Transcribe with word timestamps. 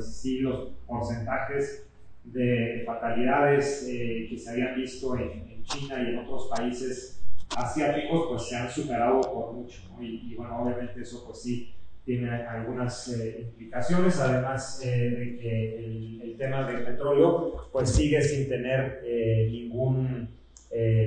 pues 0.00 0.14
sí 0.16 0.38
los 0.38 0.70
porcentajes 0.86 1.86
de 2.24 2.82
fatalidades 2.86 3.86
eh, 3.86 4.28
que 4.30 4.38
se 4.38 4.50
habían 4.50 4.74
visto 4.74 5.16
en, 5.18 5.50
China 5.62 6.02
y 6.02 6.14
en 6.14 6.18
otros 6.18 6.48
países 6.48 7.22
asiáticos 7.54 8.28
pues 8.30 8.48
se 8.48 8.56
han 8.56 8.68
superado 8.68 9.20
por 9.20 9.52
mucho 9.52 9.82
y, 10.00 10.34
bueno 10.34 10.62
obviamente 10.62 11.02
eso 11.02 11.22
pues 11.26 11.42
sí 11.42 11.72
tiene 12.04 12.30
algunas 12.30 13.08
eh, 13.08 13.42
implicaciones 13.42 14.18
además 14.18 14.80
eh, 14.82 15.10
de 15.10 15.38
que 15.38 15.78
el, 15.78 16.22
el, 16.22 16.36
tema 16.38 16.66
del 16.66 16.82
petróleo 16.82 17.68
pues 17.70 17.90
sigue 17.90 18.20
sin 18.22 18.48
tener 18.48 19.02
ningún 19.50 20.30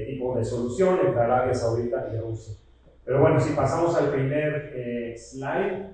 tipo 0.08 0.38
de 0.38 0.46
solución 0.46 1.00
entre 1.04 1.20
Arabia 1.20 1.54
Saudita 1.54 2.08
y 2.14 2.18
Rusia. 2.20 2.54
Pero 3.04 3.20
bueno 3.20 3.40
si 3.40 3.54
pasamos 3.54 3.96
al 3.96 4.12
primer 4.12 5.18
slide 5.18 5.94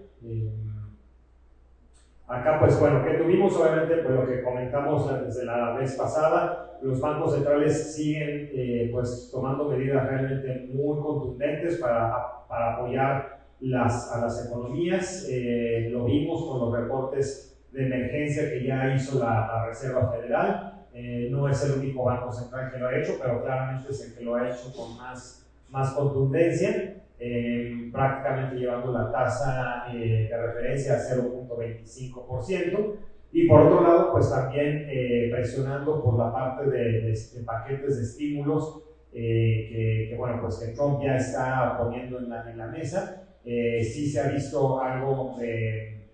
Acá, 2.30 2.60
pues 2.60 2.80
bueno, 2.80 3.04
que 3.04 3.16
tuvimos 3.16 3.56
obviamente 3.56 4.04
pues 4.04 4.14
lo 4.14 4.28
que 4.28 4.44
comentamos 4.44 5.26
desde 5.26 5.46
la 5.46 5.74
vez 5.74 5.96
pasada, 5.96 6.78
los 6.80 7.02
bancos 7.02 7.34
centrales 7.34 7.96
siguen 7.96 8.52
eh, 8.54 8.90
pues 8.94 9.30
tomando 9.32 9.68
medidas 9.68 10.08
realmente 10.08 10.70
muy 10.72 11.02
contundentes 11.02 11.78
para, 11.78 12.46
para 12.48 12.76
apoyar 12.76 13.40
las, 13.62 14.12
a 14.12 14.22
las 14.22 14.46
economías. 14.46 15.28
Eh, 15.28 15.90
lo 15.92 16.06
vimos 16.06 16.46
con 16.46 16.60
los 16.60 16.80
reportes 16.80 17.58
de 17.72 17.88
emergencia 17.88 18.48
que 18.48 18.64
ya 18.64 18.94
hizo 18.94 19.18
la, 19.18 19.66
Reserva 19.68 20.12
Federal. 20.12 20.86
Eh, 20.94 21.30
no 21.32 21.50
es 21.50 21.64
el 21.66 21.80
único 21.80 22.04
banco 22.04 22.32
central 22.32 22.72
que 22.72 22.78
lo 22.78 22.90
ha 22.90 22.96
hecho, 22.96 23.18
pero 23.20 23.44
claramente 23.44 23.92
es 23.92 24.08
el 24.08 24.16
que 24.16 24.24
lo 24.24 24.36
ha 24.36 24.48
hecho 24.48 24.72
con 24.76 24.96
más, 24.98 25.50
más 25.70 25.94
contundencia. 25.94 26.96
Eh, 27.22 27.90
prácticamente 27.92 28.56
llevando 28.56 28.94
la 28.94 29.12
tasa 29.12 29.84
eh, 29.94 30.30
de 30.30 30.38
referencia 30.38 30.94
a 30.94 31.00
0.25%. 31.00 32.96
Y 33.34 33.46
por 33.46 33.62
otro 33.64 33.84
lado, 33.84 34.14
pues 34.14 34.30
también 34.30 34.88
eh, 34.90 35.28
presionando 35.30 36.02
por 36.02 36.18
la 36.18 36.32
parte 36.32 36.70
de, 36.70 37.14
paquetes 37.46 37.98
de 37.98 38.04
estímulos 38.04 38.84
que, 39.12 40.16
bueno, 40.18 40.40
pues 40.42 40.60
que 40.60 40.74
Trump 40.74 41.02
ya 41.04 41.18
está 41.18 41.78
poniendo 41.78 42.20
en 42.20 42.30
la, 42.30 42.50
en 42.50 42.58
la 42.58 42.68
mesa. 42.68 43.28
sí 43.44 44.10
se 44.10 44.20
ha 44.22 44.30
visto 44.30 44.80
algo 44.80 45.36
de 45.38 46.08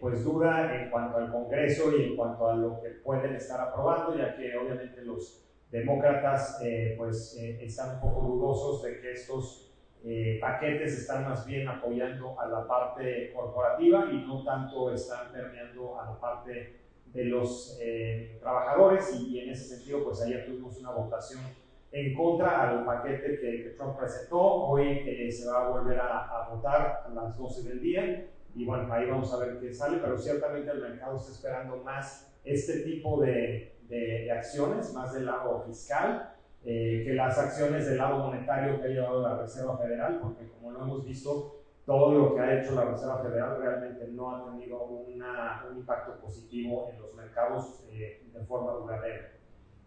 pues 0.00 0.24
duda 0.24 0.74
en 0.74 0.90
cuanto 0.90 1.18
al 1.18 1.30
Congreso 1.30 1.96
y 1.96 2.04
en 2.04 2.16
cuanto 2.16 2.48
a 2.48 2.56
lo 2.56 2.80
que 2.80 2.88
pueden 3.04 3.34
estar 3.34 3.60
aprobando, 3.60 4.16
ya 4.16 4.36
que 4.36 4.56
obviamente 4.56 5.02
los 5.02 5.44
demócratas 5.70 6.60
pues 6.96 7.36
están 7.60 7.96
un 7.96 8.00
poco 8.00 8.26
dudosos 8.26 8.82
de 8.82 9.00
que 9.00 9.12
estos 9.12 9.67
eh, 10.04 10.38
paquetes 10.40 10.98
están 10.98 11.24
más 11.28 11.44
bien 11.44 11.66
apoyando 11.66 12.38
a 12.38 12.46
la 12.46 12.66
parte 12.66 13.32
corporativa 13.32 14.06
y 14.12 14.18
no 14.26 14.44
tanto 14.44 14.92
están 14.92 15.32
permeando 15.32 16.00
a 16.00 16.06
la 16.06 16.20
parte 16.20 16.76
de 17.06 17.24
los 17.24 17.78
eh, 17.82 18.38
trabajadores. 18.40 19.12
Y, 19.20 19.40
en 19.40 19.50
ese 19.50 19.76
sentido 19.76 20.04
pues 20.04 20.22
ayer 20.22 20.46
tuvimos 20.46 20.78
una 20.78 20.90
votación 20.90 21.42
en 21.90 22.14
contra 22.14 22.68
al 22.68 22.84
paquete 22.84 23.38
que, 23.40 23.74
Trump 23.76 23.98
presentó, 23.98 24.40
hoy 24.40 25.02
eh, 25.06 25.32
se 25.32 25.48
va 25.48 25.66
a 25.66 25.68
volver 25.68 25.98
a, 25.98 26.48
votar 26.50 27.04
a 27.06 27.08
las 27.08 27.36
12 27.36 27.68
del 27.68 27.80
día. 27.80 28.26
Y 28.54 28.64
bueno, 28.64 28.92
ahí 28.92 29.06
vamos 29.06 29.32
a 29.32 29.38
ver 29.38 29.58
qué 29.58 29.72
sale, 29.72 29.98
pero 29.98 30.16
ciertamente 30.18 30.70
el 30.70 30.80
mercado 30.80 31.16
está 31.16 31.32
esperando 31.32 31.76
más 31.78 32.32
este 32.44 32.80
tipo 32.80 33.20
de, 33.20 33.78
de 33.88 34.30
acciones, 34.30 34.92
más 34.94 35.12
del 35.12 35.26
lado 35.26 35.62
fiscal, 35.66 36.34
eh, 36.64 37.02
que 37.06 37.14
las 37.14 37.38
acciones 37.38 37.86
del 37.86 37.98
lado 37.98 38.18
monetario 38.18 38.80
que 38.80 38.88
ha 38.88 38.90
llevado 38.90 39.22
la 39.22 39.38
Reserva 39.38 39.78
Federal, 39.78 40.18
porque 40.20 40.48
como 40.48 40.72
lo 40.72 40.82
hemos 40.82 41.04
visto, 41.04 41.62
todo 41.86 42.12
lo 42.12 42.34
que 42.34 42.40
ha 42.40 42.60
hecho 42.60 42.74
la 42.74 42.84
Reserva 42.84 43.22
Federal 43.22 43.60
realmente 43.60 44.08
no 44.08 44.34
ha 44.34 44.50
tenido 44.50 44.84
una, 44.84 45.64
un 45.70 45.78
impacto 45.78 46.20
positivo 46.20 46.90
en 46.92 47.00
los 47.00 47.14
mercados 47.14 47.84
eh, 47.90 48.28
de 48.32 48.44
forma 48.44 48.72
duradera. 48.72 49.32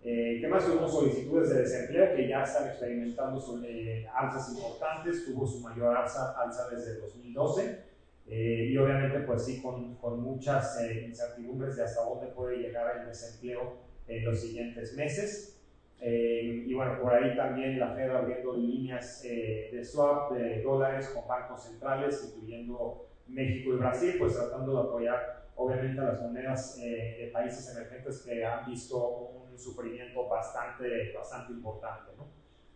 Eh, 0.01 0.39
¿Qué 0.41 0.47
más? 0.47 0.65
Tuvimos 0.65 0.91
solicitudes 0.91 1.49
de 1.49 1.61
desempleo 1.61 2.15
que 2.15 2.27
ya 2.27 2.43
están 2.43 2.67
experimentando 2.67 3.39
sobre, 3.39 4.07
alzas 4.07 4.55
importantes, 4.55 5.25
tuvo 5.25 5.45
su 5.45 5.59
mayor 5.59 5.95
alza, 5.95 6.33
alza 6.41 6.69
desde 6.69 6.99
2012 6.99 7.91
y 8.27 8.77
obviamente 8.77 9.19
pues 9.19 9.43
sí 9.43 9.61
con, 9.61 9.95
con 9.97 10.21
muchas 10.21 10.79
incertidumbres 10.81 11.75
de 11.75 11.83
hasta 11.83 12.01
dónde 12.05 12.27
puede 12.27 12.59
llegar 12.59 13.01
el 13.01 13.07
desempleo 13.07 13.73
en 14.07 14.25
los 14.25 14.39
siguientes 14.39 14.95
meses. 14.95 15.60
Eh, 16.03 16.63
y 16.65 16.73
bueno, 16.73 16.99
por 16.99 17.13
ahí 17.13 17.35
también 17.35 17.79
la 17.79 17.93
Fed 17.93 18.09
abriendo 18.09 18.53
líneas 18.53 19.23
eh, 19.23 19.69
de 19.71 19.85
swap 19.85 20.31
de 20.31 20.63
dólares 20.63 21.11
con 21.13 21.27
bancos 21.27 21.63
centrales, 21.63 22.33
incluyendo 22.33 23.05
México 23.27 23.73
y 23.73 23.77
Brasil, 23.77 24.15
pues 24.17 24.35
tratando 24.35 24.73
de 24.73 24.89
apoyar 24.89 25.41
obviamente 25.55 26.01
a 26.01 26.05
las 26.05 26.21
monedas 26.21 26.79
eh, 26.81 27.17
de 27.19 27.27
países 27.31 27.75
emergentes 27.75 28.23
que 28.25 28.43
han 28.43 28.65
visto 28.65 28.97
un 28.97 29.57
sufrimiento 29.59 30.27
bastante, 30.27 31.13
bastante 31.13 31.53
importante. 31.53 32.13
¿no? 32.17 32.25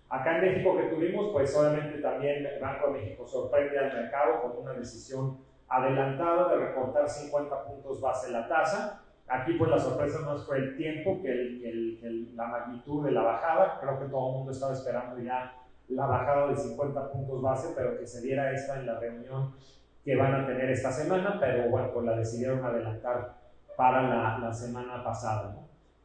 Acá 0.07 0.37
en 0.37 0.45
México 0.45 0.77
que 0.77 0.83
tuvimos, 0.83 1.31
pues 1.33 1.55
obviamente 1.55 1.99
también 1.99 2.45
el 2.45 2.59
Banco 2.59 2.91
de 2.91 2.99
México 2.99 3.27
sorprende 3.27 3.79
al 3.79 3.91
mercado 3.91 4.43
con 4.43 4.61
una 4.61 4.73
decisión 4.73 5.39
adelantada 5.67 6.53
de 6.53 6.63
recortar 6.67 7.09
50 7.09 7.65
puntos 7.65 7.99
base 7.99 8.31
la 8.31 8.47
tasa 8.47 9.01
Aquí 9.27 9.53
pues 9.53 9.71
la 9.71 9.79
sorpresa 9.79 10.19
más 10.19 10.43
fue 10.45 10.57
el 10.57 10.77
tiempo 10.77 11.21
que, 11.21 11.31
el, 11.31 12.35
la 12.35 12.47
magnitud 12.47 13.05
de 13.05 13.11
la 13.11 13.23
bajada. 13.23 13.79
Creo 13.81 13.99
que 13.99 14.05
todo 14.05 14.29
el 14.29 14.37
mundo 14.37 14.51
estaba 14.51 14.73
esperando 14.73 15.21
ya 15.21 15.53
la 15.89 16.05
bajada 16.05 16.47
de 16.47 16.57
50 16.57 17.11
puntos 17.11 17.41
base, 17.41 17.73
pero 17.75 17.97
que 17.97 18.05
se 18.05 18.21
diera 18.21 18.51
esta 18.51 18.79
en 18.79 18.85
la 18.85 18.99
reunión 18.99 19.53
que 20.03 20.15
van 20.15 20.35
a 20.35 20.45
tener 20.45 20.69
esta 20.69 20.91
semana, 20.91 21.37
pero 21.39 21.69
bueno, 21.69 21.91
pues 21.91 22.05
la 22.05 22.15
decidieron 22.15 22.63
adelantar 22.63 23.33
para 23.75 24.03
la, 24.03 24.37
la 24.37 24.53
semana 24.53 25.03
pasada. 25.03 25.55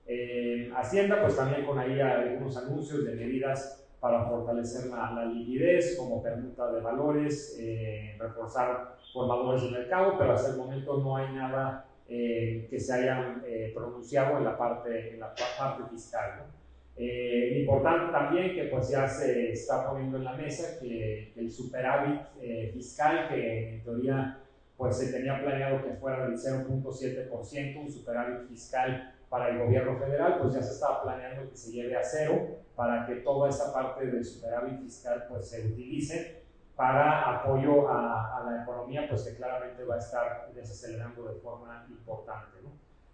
Eh, 0.06 0.72
Hacienda 0.74 1.20
pues 1.20 1.36
también 1.36 1.64
con 1.66 1.78
ahí 1.78 2.00
algunos 2.00 2.56
anuncios 2.56 3.04
de 3.04 3.14
medidas 3.14 3.86
para 4.00 4.24
fortalecer 4.24 4.90
la, 4.90 5.10
la 5.12 5.26
liquidez, 5.26 5.96
como 5.98 6.22
permuta 6.22 6.72
de 6.72 6.80
valores, 6.80 7.56
eh, 7.60 8.16
reforzar 8.18 8.96
formadores 9.12 9.62
de 9.64 9.70
mercado, 9.70 10.16
pero 10.18 10.32
hasta 10.32 10.52
el 10.52 10.56
momento 10.56 10.96
no 10.98 11.16
hay 11.16 11.32
nada 11.34 11.84
eh, 12.12 12.66
que 12.68 12.80
se 12.80 12.92
hayan 12.92 13.40
eh, 13.46 13.70
pronunciado 13.72 14.38
en 14.38 14.42
la 14.42 14.58
parte, 14.58 15.14
en 15.14 15.20
la 15.20 15.32
parte 15.32 15.84
fiscal. 15.92 16.42
Eh, 16.96 17.60
importante 17.60 18.10
también 18.10 18.52
que 18.52 18.64
pues 18.64 18.88
ya 18.88 19.06
se 19.06 19.52
está 19.52 19.88
poniendo 19.88 20.16
en 20.16 20.24
la 20.24 20.32
mesa 20.32 20.76
que, 20.80 21.32
el 21.36 21.48
superávit 21.48 22.20
fiscal, 22.72 23.28
que 23.28 23.74
en 23.74 23.84
teoría 23.84 24.38
pues 24.76 24.96
se 24.96 25.12
tenía 25.12 25.40
planeado 25.40 25.84
que 25.84 25.92
fuera 25.92 26.26
del 26.26 26.36
0.7%, 26.36 27.80
un 27.80 27.92
superávit 27.92 28.48
fiscal 28.48 29.14
para 29.28 29.50
el 29.50 29.58
gobierno 29.58 29.96
federal, 29.96 30.38
pues 30.42 30.54
ya 30.54 30.62
se 30.64 30.72
estaba 30.72 31.04
planeando 31.04 31.48
que 31.48 31.56
se 31.56 31.70
lleve 31.70 31.96
a 31.96 32.02
cero 32.02 32.58
para 32.74 33.06
que 33.06 33.16
toda 33.16 33.50
esa 33.50 33.72
parte 33.72 34.06
del 34.06 34.24
superávit 34.24 34.80
fiscal 34.80 35.26
pues 35.28 35.48
se 35.48 35.64
utilice 35.64 36.39
para 36.80 37.40
apoyo 37.40 37.90
a, 37.90 38.42
la 38.42 38.62
economía, 38.62 39.06
pues 39.06 39.24
que 39.24 39.36
claramente 39.36 39.84
va 39.84 39.96
a 39.96 39.98
estar 39.98 40.50
desacelerando 40.54 41.28
de 41.28 41.38
forma 41.38 41.86
importante. 41.90 42.56
¿no? 42.62 42.70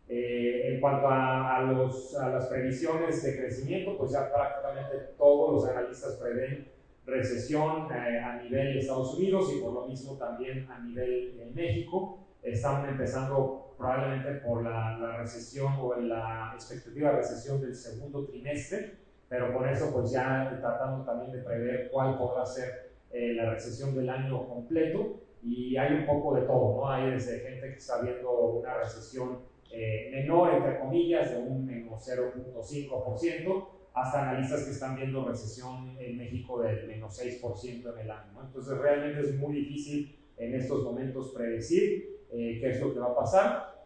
Eh, 0.09 0.75
en 0.75 0.81
cuanto 0.81 1.09
a, 1.11 1.63
los, 1.63 2.15
a, 2.15 2.29
las 2.29 2.47
previsiones 2.47 3.21
de 3.25 3.37
crecimiento, 3.37 3.99
pues 3.99 4.13
ya 4.13 4.33
prácticamente 4.33 5.15
todos 5.19 5.53
los 5.53 5.69
analistas 5.69 6.13
prevén 6.15 6.71
recesión 7.07 7.89
eh, 7.93 8.21
a 8.21 8.41
nivel 8.41 8.79
Estados 8.79 9.15
Unidos 9.15 9.53
y 9.53 9.61
por 9.61 9.73
lo 9.73 9.87
mismo 9.89 10.17
también 10.17 10.71
a 10.71 10.79
nivel 10.79 11.41
en 11.41 11.53
México. 11.53 12.21
Están 12.45 12.89
empezando 12.89 13.75
probablemente 13.77 14.31
por 14.47 14.63
la, 14.63 14.97
la, 14.97 15.17
recesión 15.17 15.73
o 15.81 15.93
la 15.97 16.53
expectativa 16.55 17.11
de 17.11 17.17
recesión 17.17 17.61
del 17.61 17.75
segundo 17.75 18.25
trimestre, 18.27 18.95
pero 19.29 19.53
con 19.53 19.69
eso 19.69 19.93
pues 19.93 20.13
ya 20.13 20.57
tratando 20.61 21.05
también 21.05 21.33
de 21.33 21.39
prever 21.43 21.91
cuál 21.91 22.17
podrá 22.17 22.47
ser 22.47 22.86
eh, 23.19 23.33
la 23.33 23.49
recesión 23.51 23.95
del 23.95 24.11
año 24.11 24.47
completo 24.47 25.23
y 25.43 25.75
hay 25.79 25.95
un 25.95 26.05
poco 26.05 26.35
de 26.35 26.43
todo, 26.43 26.77
¿no? 26.77 26.91
Hay 26.91 27.13
desde 27.13 27.41
gente 27.41 27.71
que 27.71 27.79
está 27.79 28.03
viendo 28.03 28.31
una 28.31 28.77
recesión 28.77 29.39
eh, 29.73 30.11
menor, 30.13 30.53
entre 30.53 30.79
comillas, 30.79 31.31
de 31.31 31.39
un 31.39 31.65
menos 31.65 32.07
0.5%, 32.07 33.69
hasta 33.95 34.29
analistas 34.29 34.65
que 34.65 34.71
están 34.73 34.97
viendo 34.97 35.25
recesión 35.25 35.97
en 35.99 36.19
México 36.19 36.61
del 36.61 36.87
menos 36.87 37.19
6% 37.19 37.95
en 37.95 37.99
el 37.99 38.11
año, 38.11 38.33
¿no? 38.35 38.43
Entonces 38.45 38.77
realmente 38.77 39.21
es 39.21 39.35
muy 39.37 39.55
difícil 39.55 40.15
en 40.37 40.55
estos 40.55 40.85
momentos 40.85 41.33
predecir 41.35 42.21
eh, 42.31 42.59
qué 42.61 42.69
es 42.69 42.81
lo 42.83 42.93
que 42.93 43.01
va 43.01 43.13
a 43.13 43.17
pasar, 43.17 43.77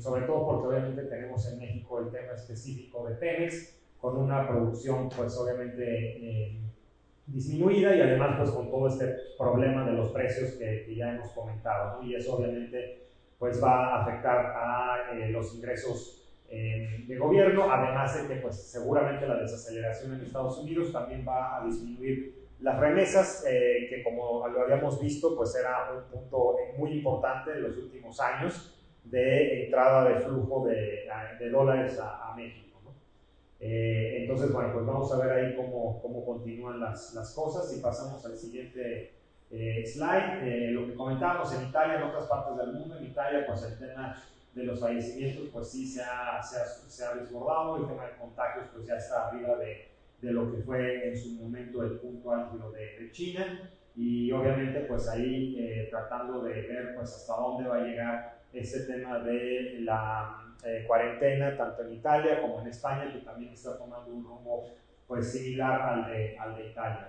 sobre 0.00 0.26
todo 0.26 0.46
porque 0.46 0.68
obviamente 0.68 1.04
tenemos 1.04 1.50
en 1.50 1.60
México 1.60 1.98
el 2.00 2.10
tema 2.10 2.34
específico 2.34 3.08
de 3.08 3.14
Pemex, 3.14 3.80
con 3.98 4.18
una 4.18 4.46
producción 4.46 5.08
pues 5.08 5.34
obviamente 5.38 6.60
disminuida 7.32 7.94
y 7.94 8.00
además 8.00 8.36
pues 8.38 8.50
con 8.50 8.70
todo 8.70 8.88
este 8.88 9.14
problema 9.38 9.84
de 9.84 9.92
los 9.92 10.10
precios 10.10 10.52
que, 10.52 10.94
ya 10.94 11.14
hemos 11.14 11.30
comentado, 11.30 12.02
y 12.02 12.14
eso 12.14 12.36
obviamente 12.36 13.06
pues 13.38 13.62
va 13.62 13.96
a 13.96 14.02
afectar 14.02 14.54
a 14.56 15.12
eh, 15.14 15.30
los 15.30 15.54
ingresos 15.54 16.20
eh, 16.50 17.04
de 17.06 17.16
gobierno, 17.16 17.70
además 17.70 18.20
de 18.20 18.28
que 18.28 18.40
pues 18.40 18.70
seguramente 18.70 19.26
la 19.26 19.36
desaceleración 19.36 20.14
en 20.14 20.22
Estados 20.22 20.58
Unidos 20.58 20.92
también 20.92 21.24
va 21.26 21.56
a 21.56 21.64
disminuir 21.64 22.40
las 22.60 22.78
remesas, 22.78 23.44
eh, 23.48 23.86
que 23.88 24.02
como 24.02 24.46
lo 24.48 24.62
habíamos 24.62 25.00
visto 25.00 25.36
pues 25.36 25.54
era 25.54 25.92
un 25.94 26.04
punto 26.10 26.56
muy 26.76 26.92
importante 26.92 27.52
en 27.52 27.62
los 27.62 27.78
últimos 27.78 28.20
años, 28.20 28.76
de 29.04 29.64
entrada 29.64 30.08
de 30.08 30.20
flujo 30.20 30.66
de, 30.66 31.08
de 31.38 31.50
dólares 31.50 31.98
a, 32.02 32.34
México. 32.36 32.69
Eh, 33.60 34.22
entonces, 34.22 34.52
bueno, 34.52 34.72
pues 34.72 34.86
vamos 34.86 35.12
a 35.12 35.18
ver 35.18 35.32
ahí 35.32 35.56
cómo, 35.56 36.00
cómo 36.00 36.24
continúan 36.24 36.80
las, 36.80 37.14
las 37.14 37.34
cosas 37.34 37.76
y 37.76 37.80
pasamos 37.80 38.24
al 38.24 38.36
siguiente 38.36 39.12
eh, 39.50 39.84
slide. 39.86 40.40
Eh, 40.42 40.70
lo 40.70 40.86
que 40.86 40.94
comentábamos 40.94 41.52
en 41.54 41.68
Italia, 41.68 41.96
en 41.96 42.04
otras 42.04 42.26
partes 42.26 42.56
del 42.56 42.72
mundo, 42.72 42.96
en 42.96 43.06
Italia, 43.06 43.44
pues 43.46 43.62
el 43.64 43.78
tema 43.78 44.16
de 44.54 44.64
los 44.64 44.80
fallecimientos, 44.80 45.48
pues 45.52 45.68
sí 45.68 45.86
se 45.86 46.02
ha, 46.02 46.42
se 46.42 46.60
ha, 46.60 46.64
se 46.64 47.04
ha 47.04 47.14
desbordado, 47.14 47.76
el 47.76 47.86
tema 47.86 48.06
de 48.06 48.16
contagios, 48.16 48.66
pues 48.72 48.86
ya 48.86 48.96
está 48.96 49.28
arriba 49.28 49.56
de, 49.56 49.90
de 50.20 50.32
lo 50.32 50.50
que 50.50 50.62
fue 50.62 51.08
en 51.08 51.16
su 51.16 51.32
momento 51.34 51.82
el 51.82 51.98
punto 51.98 52.32
álgido 52.32 52.70
de, 52.72 52.98
de 52.98 53.10
China 53.12 53.70
y 53.96 54.30
obviamente 54.32 54.80
pues 54.80 55.08
ahí 55.08 55.56
eh, 55.58 55.88
tratando 55.90 56.42
de 56.42 56.62
ver 56.62 56.94
pues 56.94 57.12
hasta 57.12 57.34
dónde 57.34 57.68
va 57.68 57.76
a 57.76 57.84
llegar 57.84 58.40
ese 58.52 58.84
tema 58.84 59.18
de 59.20 59.78
la 59.80 60.49
eh, 60.64 60.84
cuarentena 60.86 61.56
tanto 61.56 61.82
en 61.82 61.94
Italia 61.94 62.40
como 62.40 62.60
en 62.60 62.68
España 62.68 63.12
que 63.12 63.20
también 63.20 63.52
está 63.52 63.78
tomando 63.78 64.12
un 64.12 64.24
rumbo 64.24 64.68
pues 65.06 65.32
similar 65.32 65.80
al 65.80 66.12
de, 66.12 66.38
al 66.38 66.56
de 66.56 66.66
Italia. 66.68 67.08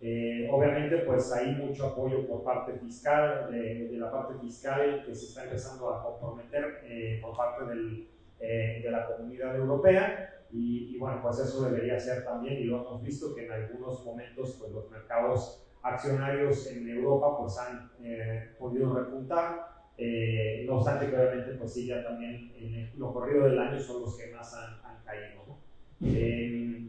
Eh, 0.00 0.48
obviamente 0.50 0.98
pues 0.98 1.30
hay 1.32 1.54
mucho 1.56 1.88
apoyo 1.88 2.26
por 2.26 2.42
parte 2.42 2.72
fiscal, 2.72 3.50
de, 3.50 3.88
de, 3.88 3.96
la 3.98 4.10
parte 4.10 4.34
fiscal 4.40 5.02
que 5.04 5.14
se 5.14 5.26
está 5.26 5.44
empezando 5.44 5.92
a 5.92 6.02
comprometer 6.02 7.20
por 7.20 7.36
parte 7.36 7.64
del, 7.66 8.08
de 8.38 8.90
la 8.90 9.06
comunidad 9.06 9.56
europea 9.56 10.44
y, 10.50 10.94
y, 10.94 10.98
bueno 10.98 11.20
pues 11.22 11.38
eso 11.40 11.68
debería 11.68 12.00
ser 12.00 12.24
también 12.24 12.54
y 12.54 12.64
lo 12.64 12.80
hemos 12.80 13.02
visto 13.02 13.34
que 13.34 13.44
en 13.44 13.52
algunos 13.52 14.04
momentos 14.04 14.56
pues 14.58 14.72
los 14.72 14.90
mercados 14.90 15.60
accionarios 15.82 16.66
en 16.68 16.88
Europa 16.88 17.38
pues 17.38 17.58
han 17.58 17.90
eh, 18.02 18.54
podido 18.58 18.94
repuntar, 18.94 19.79
eh, 20.00 20.64
no 20.66 20.76
obstante 20.76 21.10
que 21.10 21.52
pues 21.58 21.72
sí 21.72 21.86
ya 21.86 22.02
también 22.02 22.52
en 22.56 22.98
lo 22.98 23.12
corrido 23.12 23.44
del 23.44 23.58
año 23.58 23.78
son 23.78 24.02
los 24.02 24.16
que 24.16 24.32
más 24.32 24.54
han, 24.54 24.80
caído. 25.04 25.58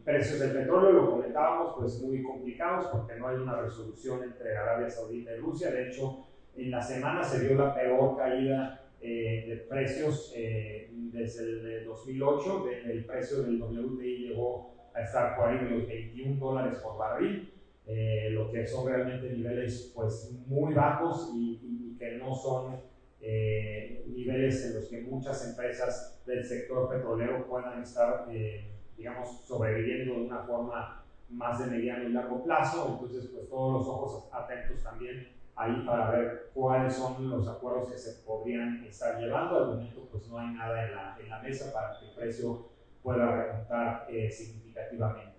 precios 0.06 0.40
del 0.40 0.52
petróleo, 0.52 0.92
lo 0.92 1.10
comentábamos, 1.12 1.76
pues 1.78 2.02
muy 2.02 2.22
complicados 2.24 2.88
porque 2.88 3.16
no 3.16 3.28
hay 3.28 3.38
una 3.38 3.60
resolución 3.62 4.24
entre 4.24 4.56
Arabia 4.56 4.90
Saudita 4.90 5.32
y 5.34 5.40
Rusia, 5.40 5.72
de 5.72 5.90
hecho 5.90 6.26
en 6.56 6.72
la 6.72 6.82
semana 6.82 7.24
se 7.24 7.48
dio 7.48 7.58
la 7.58 7.74
peor 7.74 8.18
caída 8.18 8.82
eh, 9.02 9.46
de 9.48 9.56
precios 9.58 10.34
desde 10.34 11.80
el 11.80 11.86
2008, 11.86 12.66
el 12.86 13.06
precio 13.06 13.44
del 13.44 13.62
WTI 13.62 14.30
llegó 14.30 14.72
a 14.94 15.02
estar 15.02 15.36
por 15.36 15.50
ahí 15.50 15.68
los 15.70 15.88
21 15.88 16.40
dólares 16.40 16.80
por 16.80 16.98
barril, 16.98 17.52
eh, 17.88 18.30
lo 18.32 18.52
que 18.52 18.66
son 18.66 18.88
realmente 18.88 19.30
niveles 19.32 19.92
pues 19.96 20.32
muy 20.48 20.74
bajos 20.74 21.32
y, 21.36 21.96
que 22.00 22.18
no 22.18 22.34
son 22.34 22.82
eh, 23.22 24.04
niveles 24.08 24.66
en 24.66 24.76
los 24.76 24.86
que 24.90 25.02
muchas 25.02 25.48
empresas 25.50 26.22
del 26.26 26.46
sector 26.46 26.90
petrolero 26.90 27.46
puedan 27.48 27.82
estar, 27.82 28.28
eh, 28.32 28.66
digamos, 28.98 29.42
sobreviviendo 29.46 30.16
de 30.16 30.22
una 30.22 30.40
forma 30.40 31.04
más 31.30 31.60
de 31.60 31.68
mediano 31.68 32.04
y 32.08 32.14
largo 32.14 32.44
plazo. 32.44 33.00
Entonces, 33.00 33.30
pues 33.34 33.50
todos 33.50 33.74
los 33.74 33.88
ojos 33.88 34.30
atentos 34.32 34.84
también 34.84 35.30
ahí 35.56 35.84
para 35.86 36.12
ver 36.12 36.50
cuáles 36.54 36.94
son 36.94 37.30
los 37.30 37.48
acuerdos 37.48 37.92
que 37.92 37.98
se 37.98 38.24
podrían 38.26 38.84
estar 38.86 39.20
llevando. 39.20 39.58
Al 39.58 39.68
momento, 39.68 40.08
pues 40.12 40.28
no 40.28 40.40
hay 40.40 40.54
nada 40.54 40.86
en 40.86 40.96
la, 40.96 41.18
en 41.22 41.30
la 41.30 41.40
mesa 41.42 41.72
para 41.72 42.00
que 42.00 42.08
el 42.08 42.16
precio 42.16 42.70
pueda 43.04 43.32
remontar 43.32 44.08
significativamente. 44.30 45.32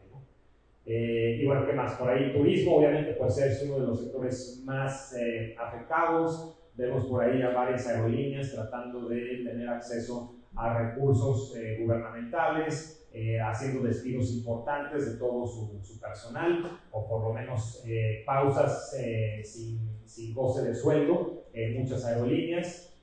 Eh, 0.84 1.42
bueno, 1.46 1.64
¿qué 1.66 1.72
más? 1.74 1.94
Por 1.94 2.10
ahí 2.10 2.32
turismo, 2.32 2.76
obviamente, 2.76 3.12
pues 3.12 3.38
es 3.38 3.62
uno 3.62 3.80
de 3.80 3.86
los 3.86 4.00
sectores 4.00 4.62
más 4.64 5.14
eh, 5.16 5.54
afectados. 5.58 6.58
Vemos 6.74 7.04
por 7.06 7.22
ahí 7.22 7.42
a 7.42 7.50
varias 7.50 7.86
aerolíneas 7.86 8.52
tratando 8.52 9.08
de 9.08 9.42
tener 9.44 9.68
acceso 9.68 10.36
a 10.56 10.78
recursos 10.78 11.54
eh, 11.56 11.78
gubernamentales, 11.80 12.98
haciendo 13.44 13.86
despidos 13.86 14.32
importantes 14.32 15.12
de 15.12 15.18
todo 15.18 15.46
su, 15.46 15.78
su 15.82 16.00
personal, 16.00 16.80
o 16.90 17.06
por 17.06 17.22
lo 17.24 17.34
menos 17.34 17.84
pausas 18.24 18.96
sin, 19.44 20.00
sin, 20.06 20.34
goce 20.34 20.62
de 20.62 20.74
sueldo 20.74 21.44
en 21.52 21.78
muchas 21.78 22.06
aerolíneas. 22.06 22.96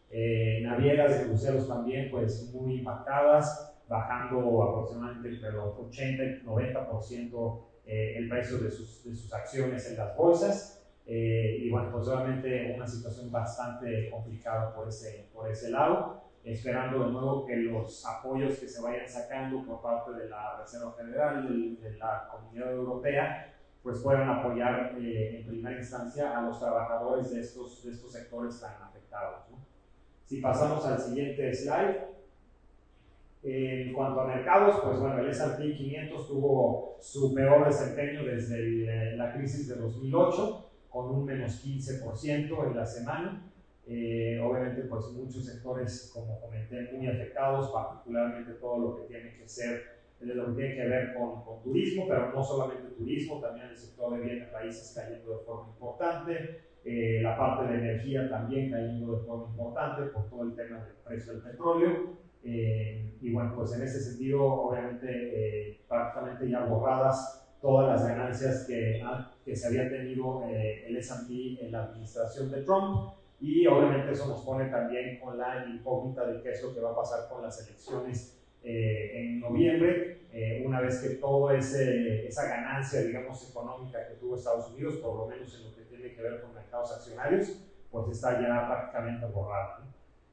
navieras 0.63 1.15
de 1.15 1.25
cruceros 1.27 1.67
también, 1.67 2.09
pues 2.09 2.51
muy 2.51 2.79
impactadas, 2.79 3.69
bajando 3.89 4.63
aproximadamente 4.63 5.29
entre 5.29 5.51
los 5.51 5.77
80 5.77 6.23
y 6.23 6.43
90% 6.45 7.61
eh, 7.85 8.17
el 8.17 8.29
precio 8.29 8.59
de 8.59 8.69
sus, 8.69 9.03
de 9.03 9.15
sus, 9.15 9.33
acciones 9.33 9.89
en 9.89 9.97
las 9.97 10.15
bolsas. 10.15 10.78
Eh, 11.11 11.57
y 11.61 11.71
bueno, 11.71 11.89
pues 11.91 12.07
obviamente 12.07 12.71
una 12.75 12.85
situación 12.85 13.31
bastante 13.31 14.11
complicada 14.11 14.75
por 14.75 14.87
ese, 14.87 15.27
por 15.33 15.49
ese 15.49 15.71
lado, 15.71 16.21
esperando 16.43 17.03
de 17.03 17.11
nuevo 17.11 17.47
que 17.47 17.55
los 17.55 18.05
apoyos 18.05 18.59
que 18.59 18.67
se 18.67 18.79
vayan 18.79 19.09
sacando 19.09 19.65
por 19.65 19.81
parte 19.81 20.11
de 20.13 20.29
la 20.29 20.59
Reserva 20.59 20.91
Federal, 20.93 21.49
de, 21.49 21.89
de 21.89 21.97
la 21.97 22.27
Comunidad 22.31 22.73
Europea, 22.73 23.55
pues 23.81 24.01
puedan 24.01 24.29
apoyar 24.29 24.95
eh, 24.99 25.39
en 25.39 25.47
primera 25.47 25.79
instancia 25.79 26.37
a 26.37 26.43
los 26.43 26.59
trabajadores 26.59 27.31
de 27.31 27.39
estos, 27.39 27.83
de 27.83 27.91
estos 27.91 28.11
sectores 28.11 28.61
tan 28.61 28.79
afectados. 28.79 29.45
Si 30.25 30.39
pasamos 30.41 30.85
al 30.85 30.99
siguiente 30.99 31.51
slide. 31.55 32.07
En 33.41 33.93
cuanto 33.93 34.19
a 34.19 34.27
mercados, 34.27 34.81
pues 34.83 34.99
bueno, 34.99 35.17
el 35.19 35.29
S&P 35.29 35.73
500 35.73 36.27
tuvo 36.27 36.97
su 36.99 37.33
peor 37.33 37.65
desempeño 37.65 38.25
desde 38.25 39.15
la 39.15 39.31
crisis 39.31 39.69
de 39.69 39.75
2008, 39.75 40.68
con 40.89 41.13
un 41.13 41.25
menos 41.25 41.63
15% 41.65 42.67
en 42.67 42.75
la 42.75 42.85
semana. 42.85 43.43
Eh, 43.87 44.39
obviamente, 44.43 44.83
pues 44.83 45.05
muchos 45.13 45.45
sectores, 45.45 46.11
como 46.13 46.39
comenté, 46.39 46.91
muy 46.93 47.07
afectados, 47.07 47.71
particularmente 47.71 48.53
todo 48.53 48.79
lo 48.79 48.95
que 48.97 49.03
tiene 49.03 49.35
que 49.35 49.47
ser, 49.47 49.99
lo 50.19 50.47
que 50.47 50.61
tiene 50.61 50.75
que 50.75 50.87
ver 50.87 51.13
con, 51.15 51.43
con 51.43 51.63
turismo, 51.63 52.05
pero 52.07 52.31
no 52.31 52.43
solamente 52.43 52.95
turismo, 52.95 53.39
también 53.39 53.67
el 53.67 53.77
sector 53.77 54.13
de 54.13 54.25
bienes 54.25 54.51
raíces 54.51 54.93
cayendo 54.95 55.37
de 55.37 55.43
forma 55.43 55.69
importante, 55.69 56.69
eh, 56.85 57.19
la 57.21 57.37
parte 57.37 57.71
de 57.71 57.79
energía 57.79 58.29
también 58.29 58.71
cayendo 58.71 59.17
de 59.17 59.25
forma 59.25 59.47
importante 59.51 60.03
por 60.11 60.29
todo 60.29 60.43
el 60.43 60.55
tema 60.55 60.77
del 60.85 60.95
precio 61.05 61.33
del 61.33 61.41
petróleo. 61.41 62.17
Eh, 62.43 63.17
y 63.21 63.33
bueno, 63.33 63.53
pues 63.55 63.73
en 63.73 63.83
ese 63.83 63.99
sentido, 63.99 64.43
obviamente, 64.43 65.07
eh, 65.07 65.81
prácticamente 65.87 66.49
ya 66.49 66.65
borradas 66.65 67.47
todas 67.61 67.89
las 67.89 68.07
ganancias 68.07 68.65
que, 68.65 69.01
que 69.49 69.55
se 69.55 69.67
había 69.67 69.89
tenido 69.89 70.47
eh, 70.47 70.85
el 70.87 70.97
S&P 70.97 71.65
en 71.65 71.71
la 71.71 71.85
administración 71.85 72.51
de 72.51 72.61
Trump. 72.61 73.13
Y 73.41 73.65
obviamente 73.67 74.11
eso 74.11 74.27
nos 74.27 74.41
pone 74.41 74.69
también 74.69 75.19
con 75.19 75.37
la 75.37 75.65
incógnita 75.65 76.27
de 76.27 76.41
qué 76.41 76.51
es 76.51 76.61
lo 76.61 76.73
que 76.73 76.81
va 76.81 76.91
a 76.91 76.95
pasar 76.95 77.27
con 77.29 77.41
las 77.41 77.65
elecciones 77.65 78.35
en 78.61 79.39
noviembre, 79.39 80.17
una 80.65 80.81
vez 80.81 80.99
que 80.99 81.15
toda 81.15 81.57
esa 81.57 82.47
ganancia, 82.49 83.01
digamos, 83.01 83.49
económica 83.49 84.05
que 84.05 84.15
tuvo 84.15 84.35
Estados 84.35 84.71
Unidos, 84.73 84.97
por 84.97 85.15
lo 85.15 85.27
menos 85.27 85.55
en 85.55 85.63
lo 85.63 85.73
que 85.73 85.83
tiene 85.83 86.13
que 86.13 86.21
ver 86.21 86.41
con 86.41 86.53
mercados 86.53 86.91
accionarios, 86.91 87.63
pues 87.89 88.09
está 88.09 88.41
ya 88.41 88.67
prácticamente 88.67 89.25
borrada. 89.27 89.89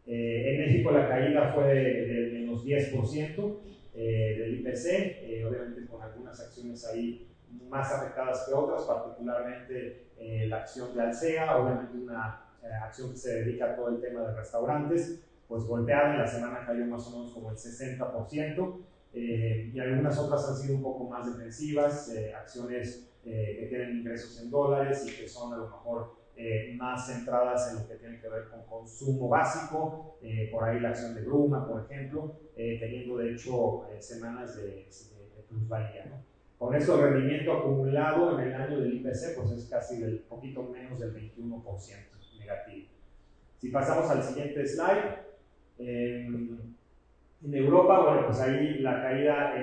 Eh, 0.06 0.52
en 0.52 0.60
México 0.60 0.92
la 0.92 1.08
caída 1.08 1.52
fue 1.52 1.74
del 1.74 2.32
de 2.32 2.38
menos 2.38 2.64
10% 2.64 3.56
eh, 3.94 4.36
del 4.38 4.60
IPC, 4.60 4.86
eh, 4.86 5.44
obviamente 5.44 5.84
con 5.86 6.00
algunas 6.00 6.38
acciones 6.40 6.86
ahí 6.86 7.26
más 7.68 7.92
afectadas 7.92 8.44
que 8.46 8.54
otras, 8.54 8.82
particularmente 8.82 10.06
la 10.48 10.58
acción 10.58 10.94
de 10.94 11.02
Alsea, 11.02 11.56
obviamente 11.56 11.98
una 11.98 12.42
acción 12.82 13.10
que 13.10 13.16
se 13.16 13.42
dedica 13.42 13.66
a 13.66 13.76
todo 13.76 13.88
el 13.88 14.00
tema 14.00 14.22
de 14.22 14.34
restaurantes, 14.34 15.22
pues 15.46 15.64
golpeada 15.64 16.14
en 16.14 16.18
la 16.20 16.26
semana 16.26 16.64
cayó 16.66 16.86
más 16.86 17.06
o 17.08 17.10
menos 17.18 17.32
como 17.32 17.50
el 17.50 17.56
60%, 17.56 18.80
y 19.12 19.78
algunas 19.78 20.18
otras 20.18 20.48
han 20.48 20.56
sido 20.56 20.76
un 20.76 20.82
poco 20.82 21.08
más 21.08 21.26
defensivas, 21.26 22.12
acciones 22.38 23.10
que 23.22 23.66
tienen 23.68 23.98
ingresos 23.98 24.40
en 24.42 24.50
dólares 24.50 25.06
y 25.06 25.20
que 25.20 25.28
son 25.28 25.52
a 25.52 25.56
lo 25.56 25.68
mejor 25.68 26.16
eh, 26.38 26.74
más 26.76 27.06
centradas 27.06 27.70
en 27.70 27.78
lo 27.80 27.88
que 27.88 27.94
tiene 27.94 28.20
que 28.20 28.28
ver 28.28 28.50
con 28.50 28.62
consumo 28.66 29.26
básico, 29.26 30.18
eh, 30.20 30.50
por 30.52 30.64
ahí 30.64 30.78
la 30.80 30.90
acción 30.90 31.14
de 31.14 31.22
Bruma, 31.22 31.66
por 31.66 31.82
ejemplo, 31.82 32.36
eh, 32.54 32.76
teniendo 32.78 33.16
de 33.16 33.32
hecho 33.32 33.88
semanas 34.00 34.54
de, 34.54 34.62
de, 34.66 35.42
plusvalía. 35.48 36.04
¿no? 36.04 36.35
Con 36.58 36.74
eso 36.74 36.94
el 36.96 37.12
rendimiento 37.12 37.52
acumulado 37.52 38.38
en 38.38 38.48
el 38.48 38.54
año 38.54 38.80
del 38.80 38.94
IPC 38.94 39.36
pues 39.36 39.50
es 39.52 39.66
casi 39.66 40.00
del 40.00 40.20
poquito 40.20 40.62
menos 40.64 40.98
del 40.98 41.14
21% 41.14 41.62
negativo. 42.38 42.88
Si 43.58 43.68
pasamos 43.70 44.10
al 44.10 44.22
siguiente 44.22 44.66
slide, 44.66 45.26
en 45.78 46.74
Europa, 47.42 48.00
bueno, 48.00 48.26
pues 48.26 48.40
ahí 48.40 48.78
la 48.78 49.02
caída 49.02 49.54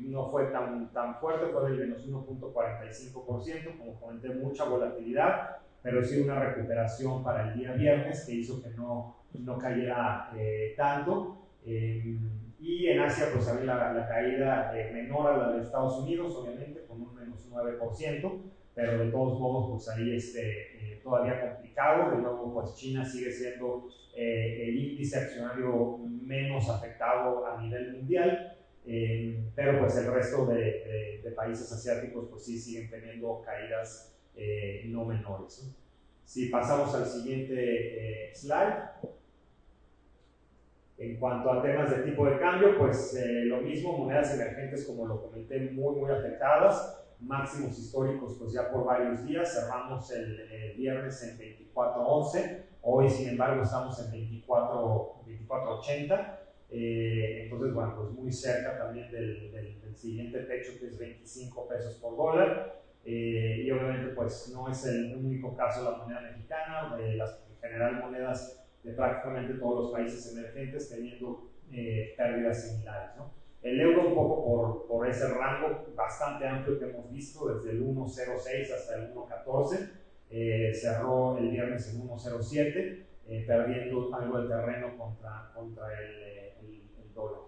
no 0.00 0.30
fue 0.30 0.46
tan, 0.46 0.92
tan 0.92 1.16
fuerte, 1.16 1.46
fue 1.46 1.70
del 1.70 1.88
menos 1.88 2.06
1.45%, 2.06 3.78
como 3.78 4.00
comenté, 4.00 4.28
mucha 4.30 4.64
volatilidad 4.64 5.64
pero 5.84 6.02
sí 6.02 6.18
una 6.18 6.40
recuperación 6.40 7.22
para 7.22 7.52
el 7.52 7.58
día 7.58 7.72
viernes 7.72 8.24
que 8.24 8.32
hizo 8.32 8.62
que 8.62 8.70
no, 8.70 9.16
no 9.34 9.58
cayera 9.58 10.30
eh, 10.34 10.72
tanto. 10.78 11.36
Eh, 11.66 12.16
y 12.60 12.88
en 12.88 13.00
Asia, 13.00 13.26
pues 13.32 13.46
también 13.46 13.66
la, 13.66 13.92
la 13.92 14.08
caída 14.08 14.72
eh, 14.78 14.90
menor 14.92 15.32
a 15.32 15.36
la 15.36 15.52
de 15.52 15.62
Estados 15.62 15.98
Unidos, 15.98 16.34
obviamente, 16.36 16.84
con 16.86 17.02
un 17.02 17.14
menos 17.14 17.48
9%, 17.50 18.40
pero 18.74 19.04
de 19.04 19.10
todos 19.10 19.38
modos, 19.38 19.70
pues 19.70 19.96
ahí 19.96 20.16
este, 20.16 21.00
todavía 21.02 21.40
complicado. 21.40 22.10
De 22.10 22.22
nuevo, 22.22 22.52
pues 22.54 22.74
China 22.74 23.04
sigue 23.04 23.30
siendo 23.30 23.88
el 24.16 24.76
índice 24.76 25.18
accionario 25.18 25.98
menos 25.98 26.68
afectado 26.68 27.46
a 27.46 27.60
nivel 27.60 27.92
mundial, 27.92 28.56
pero 29.54 29.80
pues 29.80 29.96
el 29.96 30.12
resto 30.12 30.46
de, 30.46 31.20
de, 31.22 31.30
países 31.32 31.72
asiáticos 31.72 32.28
pues 32.30 32.44
sí 32.44 32.56
siguen 32.56 32.88
teniendo 32.88 33.42
caídas 33.44 34.16
no 34.86 35.04
menores. 35.04 35.74
Si 36.24 36.48
pasamos 36.48 36.94
al 36.94 37.06
siguiente 37.06 38.30
slide. 38.34 39.14
En 40.96 41.18
cuanto 41.18 41.50
a 41.50 41.62
temas 41.62 41.90
de 41.90 42.04
tipo 42.04 42.24
de 42.24 42.38
cambio, 42.38 42.78
pues 42.78 43.16
eh, 43.16 43.46
lo 43.46 43.58
mismo, 43.58 43.98
monedas 43.98 44.32
emergentes 44.34 44.86
como 44.86 45.06
lo 45.06 45.22
comenté, 45.22 45.58
muy, 45.72 45.96
muy 45.96 46.10
afectadas, 46.10 47.04
máximos 47.20 47.78
históricos 47.78 48.36
pues 48.38 48.52
ya 48.52 48.70
por 48.70 48.84
varios 48.84 49.24
días, 49.26 49.52
cerramos 49.52 50.10
el, 50.12 50.74
viernes 50.76 51.22
en 51.22 51.38
24.11, 51.74 52.62
hoy 52.82 53.08
sin 53.08 53.30
embargo 53.30 53.62
estamos 53.62 53.98
en 54.00 54.42
24.80, 54.46 56.36
eh, 56.70 57.42
entonces 57.44 57.74
bueno, 57.74 57.94
pues 57.96 58.10
muy 58.10 58.32
cerca 58.32 58.78
también 58.78 59.10
del, 59.10 59.52
del, 59.52 59.74
siguiente 59.94 60.40
techo 60.40 60.72
que 60.80 60.88
es 60.88 60.98
25 60.98 61.68
pesos 61.68 61.94
por 61.94 62.16
dólar, 62.16 62.82
eh, 63.04 63.62
y 63.64 63.70
obviamente 63.70 64.12
pues 64.12 64.50
no 64.52 64.68
es 64.68 64.84
el 64.86 65.14
único 65.16 65.56
caso 65.56 65.84
la 65.84 65.98
moneda 65.98 66.20
mexicana, 66.20 66.96
de 66.96 67.14
las 67.14 67.44
en 67.48 67.56
general 67.60 68.00
monedas 68.00 68.63
de 68.84 68.92
prácticamente 68.92 69.54
todos 69.54 69.84
los 69.84 69.92
países 69.92 70.36
emergentes 70.36 70.90
teniendo 70.90 71.48
eh, 71.72 72.14
pérdidas 72.16 72.68
similares. 72.68 73.16
¿no? 73.16 73.32
El 73.62 73.80
euro 73.80 74.08
un 74.08 74.14
poco 74.14 74.44
por, 74.44 74.86
por, 74.86 75.08
ese 75.08 75.26
rango 75.28 75.86
bastante 75.96 76.46
amplio 76.46 76.78
que 76.78 76.84
hemos 76.84 77.10
visto, 77.10 77.54
desde 77.54 77.70
el 77.70 77.82
1.06 77.82 78.74
hasta 78.74 78.96
el 78.96 79.14
1.14, 79.14 79.90
eh, 80.30 80.72
cerró 80.74 81.38
el 81.38 81.48
viernes 81.48 81.94
en 81.94 82.06
1.07, 82.06 83.06
eh, 83.26 83.44
perdiendo 83.46 84.14
algo 84.14 84.42
de 84.42 84.48
terreno 84.48 84.98
contra, 84.98 85.50
contra 85.54 85.86
el, 85.98 86.22
el, 86.60 86.82
el, 87.02 87.14
dólar. 87.14 87.40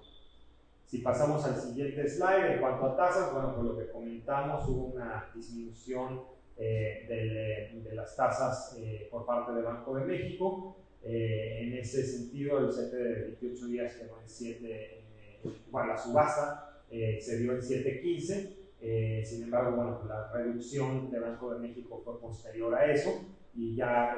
Si 0.86 0.98
pasamos 0.98 1.44
al 1.44 1.56
siguiente 1.56 2.08
slide, 2.08 2.54
en 2.54 2.60
cuanto 2.60 2.86
a 2.86 2.96
tasas, 2.96 3.34
bueno, 3.34 3.54
pues 3.54 3.66
lo 3.66 3.76
que 3.76 3.90
comentamos, 3.90 4.66
hubo 4.68 4.86
una 4.86 5.30
disminución 5.34 6.22
de, 6.56 7.82
de, 7.84 7.94
las 7.94 8.16
tasas 8.16 8.78
por 9.10 9.26
parte 9.26 9.52
del 9.52 9.64
Banco 9.64 9.94
de 9.96 10.04
México, 10.06 10.76
eh, 11.08 11.60
en 11.62 11.74
ese 11.74 12.04
sentido, 12.04 12.58
el 12.58 12.72
CP 12.72 12.96
de 12.96 13.20
28 13.40 13.66
días 13.68 13.94
quedó 13.94 14.20
en 14.20 14.28
7, 14.28 14.58
eh, 14.64 15.04
bueno, 15.70 15.88
la 15.88 15.96
subasta 15.96 16.82
eh, 16.90 17.20
se 17.20 17.38
dio 17.38 17.52
en 17.52 17.60
7.15, 17.60 19.24
sin 19.24 19.44
embargo, 19.44 19.76
bueno, 19.76 20.00
la 20.08 20.32
reducción 20.32 21.10
de 21.10 21.20
Banco 21.20 21.54
de 21.54 21.60
México 21.60 22.00
fue 22.04 22.20
posterior 22.20 22.74
a 22.74 22.90
eso 22.92 23.24
y 23.54 23.74
ya 23.74 24.16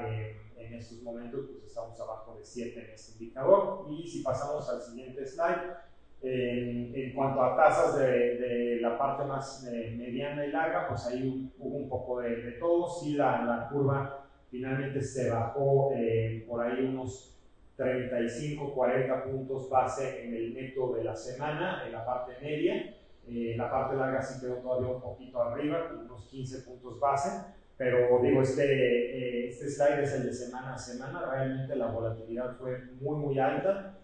en 0.57 0.75
estos 0.75 1.03
momentos 1.03 1.47
pues 1.51 1.65
estamos 1.65 1.99
abajo 2.01 2.37
de 2.37 2.45
7 2.45 2.79
en 2.79 2.91
este 2.91 3.13
indicador. 3.13 3.87
Y 3.91 4.07
si 4.07 4.23
pasamos 4.23 4.69
al 4.69 4.83
siguiente 4.83 5.25
slide, 5.25 5.75
en 6.21 7.15
cuanto 7.15 7.43
a 7.43 7.57
tasas 7.57 7.99
de, 7.99 8.37
de 8.37 8.81
la 8.81 8.99
parte 8.99 9.25
más 9.25 9.63
mediana 9.63 10.45
y 10.45 10.51
larga, 10.51 10.89
pues 10.89 11.07
ahí 11.07 11.51
hubo 11.59 11.77
un 11.77 11.89
poco 11.89 12.21
de, 12.21 12.37
de 12.37 12.53
todo. 12.53 12.91
Sí, 12.91 13.15
la, 13.15 13.45
la 13.45 13.69
curva 13.71 14.18
finalmente 14.51 15.03
se 15.03 15.31
bajó 15.31 15.93
eh, 15.95 16.45
por 16.49 16.65
ahí 16.65 16.85
unos 16.85 17.37
35, 17.77 18.75
40 18.75 19.25
puntos 19.25 19.71
base 19.71 20.25
en 20.25 20.35
el 20.35 20.55
neto 20.55 20.95
de 20.95 21.05
la 21.05 21.15
semana, 21.15 21.85
en 21.87 21.93
la 21.93 22.05
parte 22.05 22.33
media. 22.43 22.95
Eh, 23.29 23.55
la 23.57 23.71
parte 23.71 23.95
larga 23.95 24.23
sí 24.23 24.41
quedó 24.41 24.57
todavía 24.57 24.89
un 24.89 25.03
poquito 25.03 25.43
arriba, 25.43 25.93
unos 26.03 26.27
15 26.29 26.63
puntos 26.63 26.99
base, 26.99 27.29
pero 27.77 28.21
digo, 28.23 28.43
este, 28.43 28.65
eh, 28.65 29.49
este 29.49 29.69
slide 29.69 30.03
es 30.03 30.13
el 30.15 30.27
de 30.27 30.33
semana 30.33 30.75
a 30.75 30.79
semana, 30.79 31.31
realmente 31.31 31.77
la 31.77 31.89
volatilidad 31.89 32.57
fue 32.57 32.81
muy, 33.01 33.17
muy 33.17 33.39
alta. 33.39 33.95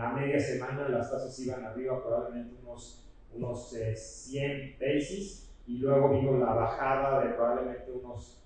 a 0.00 0.12
media 0.12 0.40
semana 0.40 0.88
las 0.88 1.10
tasas 1.10 1.38
iban 1.40 1.64
arriba 1.64 2.02
probablemente 2.02 2.56
unos, 2.62 3.06
unos 3.34 3.70
100 3.70 4.76
basis 4.80 5.52
y 5.66 5.78
luego 5.78 6.08
vino 6.08 6.38
la 6.38 6.52
bajada 6.52 7.24
de 7.24 7.34
probablemente 7.34 7.92
unos 7.92 8.42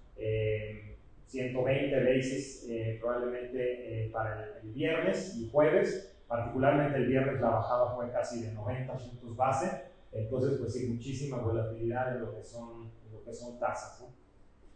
120 1.27 2.05
basis 2.05 2.67
eh, 2.69 2.99
probablemente 3.01 4.07
eh, 4.07 4.11
para 4.11 4.61
el, 4.63 4.73
viernes 4.73 5.37
y 5.37 5.49
jueves, 5.51 6.17
particularmente 6.27 6.99
el 6.99 7.07
viernes 7.07 7.41
la 7.41 7.51
bajada 7.51 7.95
fue 7.95 8.11
casi 8.11 8.43
de 8.43 8.53
90 8.53 8.93
puntos 8.97 9.37
base, 9.37 9.85
entonces 10.13 10.59
pues 10.59 10.73
sí, 10.73 10.87
muchísima 10.87 11.39
volatilidad 11.39 12.17
en 12.17 12.23
lo 12.23 12.35
que 12.35 12.43
son, 12.43 12.91
lo 13.13 13.23
que 13.25 13.33
son 13.33 13.59
tasas. 13.59 14.05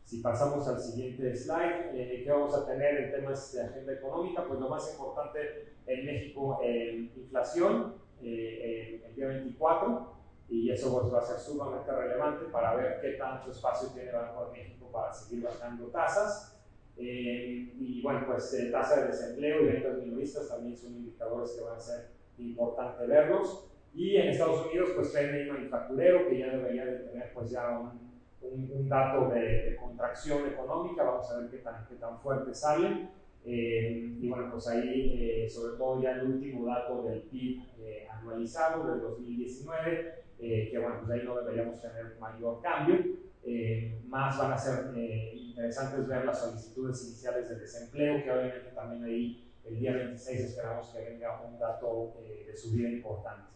Si 0.05 0.21
pasamos 0.21 0.67
al 0.67 0.81
siguiente 0.81 1.37
slide, 1.37 1.91
eh, 1.93 2.23
¿qué 2.25 2.31
vamos 2.31 2.55
a 2.55 2.67
tener 2.67 2.97
en 2.97 3.13
temas 3.13 3.53
de 3.53 3.63
agenda 3.63 3.93
económica? 3.93 4.45
Pues 4.47 4.59
lo 4.59 4.69
más 4.69 4.91
importante 4.93 5.75
en 5.87 6.07
México, 6.07 6.61
inflación, 6.65 7.95
el 8.23 9.15
día 9.15 9.27
24, 9.27 10.18
y 10.49 10.71
eso 10.71 10.99
pues, 10.99 11.13
va 11.13 11.19
a 11.19 11.23
ser 11.23 11.39
sumamente 11.39 11.91
relevante 11.93 12.47
para 12.47 12.75
ver 12.75 13.01
qué 13.01 13.13
tanto 13.13 13.51
espacio 13.51 13.89
tiene 13.89 14.13
Banco 14.13 14.47
de 14.47 14.53
México 14.53 14.91
para 14.91 15.13
seguir 15.13 15.45
bajando 15.45 15.87
tasas. 15.89 16.59
Eh, 16.97 17.75
y 17.79 18.03
bueno, 18.03 18.25
pues 18.27 18.53
eh, 18.55 18.71
tasa 18.73 19.03
de 19.03 19.09
desempleo 19.09 19.63
y 19.63 19.67
ventas 19.67 19.99
minoristas 19.99 20.49
también 20.49 20.77
son 20.77 20.95
indicadores 20.95 21.53
que 21.53 21.61
van 21.61 21.77
a 21.77 21.81
ser 21.81 22.09
importante 22.39 23.07
verlos. 23.07 23.67
Y 23.95 24.17
en 24.17 24.29
Estados 24.29 24.67
Unidos, 24.67 24.91
pues 24.95 25.09
PMI 25.09 25.51
manufacturero, 25.51 26.29
que 26.29 26.39
ya 26.39 26.49
debería 26.49 26.87
de 26.87 26.99
tener 26.99 27.33
pues 27.35 27.51
ya 27.51 27.79
un, 27.79 28.11
un, 28.41 28.89
dato 28.89 29.29
de, 29.29 29.77
contracción 29.79 30.47
económica, 30.47 31.03
vamos 31.03 31.31
a 31.31 31.41
ver 31.41 31.51
qué 31.51 31.59
tan, 31.59 31.87
qué 31.87 31.97
tan 31.97 32.19
fuerte 32.21 32.55
sale. 32.55 33.09
Eh, 33.45 34.17
y 34.21 34.29
bueno, 34.29 34.51
pues 34.51 34.67
ahí, 34.69 35.49
sobre 35.49 35.77
todo 35.77 36.03
ya 36.03 36.13
el 36.13 36.27
último 36.27 36.67
dato 36.67 37.03
del 37.03 37.23
PIB 37.23 37.63
anualizado 38.11 38.91
del 38.91 39.01
2019, 39.01 40.28
eh, 40.41 40.69
que 40.71 40.79
bueno, 40.79 40.99
pues 41.01 41.11
ahí 41.11 41.27
no 41.27 41.37
deberíamos 41.37 41.81
tener 41.81 42.17
mayor 42.21 42.63
cambio. 42.63 42.97
Eh, 43.45 44.01
más 44.07 44.39
van 44.39 44.53
a 44.53 44.59
ser 44.59 44.93
eh, 44.97 45.33
interesantes 45.35 46.07
ver 46.07 46.25
las 46.25 46.39
solicitudes 46.39 47.05
iniciales 47.09 47.49
de 47.49 47.57
desempleo, 47.57 48.23
que 48.23 48.31
obviamente 48.31 48.71
también 48.75 49.05
ahí 49.05 49.51
el 49.65 49.79
día 49.81 49.93
26 49.93 50.41
esperamos 50.41 50.89
que 50.89 51.11
venga 51.11 51.43
un 51.43 51.59
dato 51.59 52.15
de 52.23 52.57
subida 52.57 52.89
importante. 52.89 53.49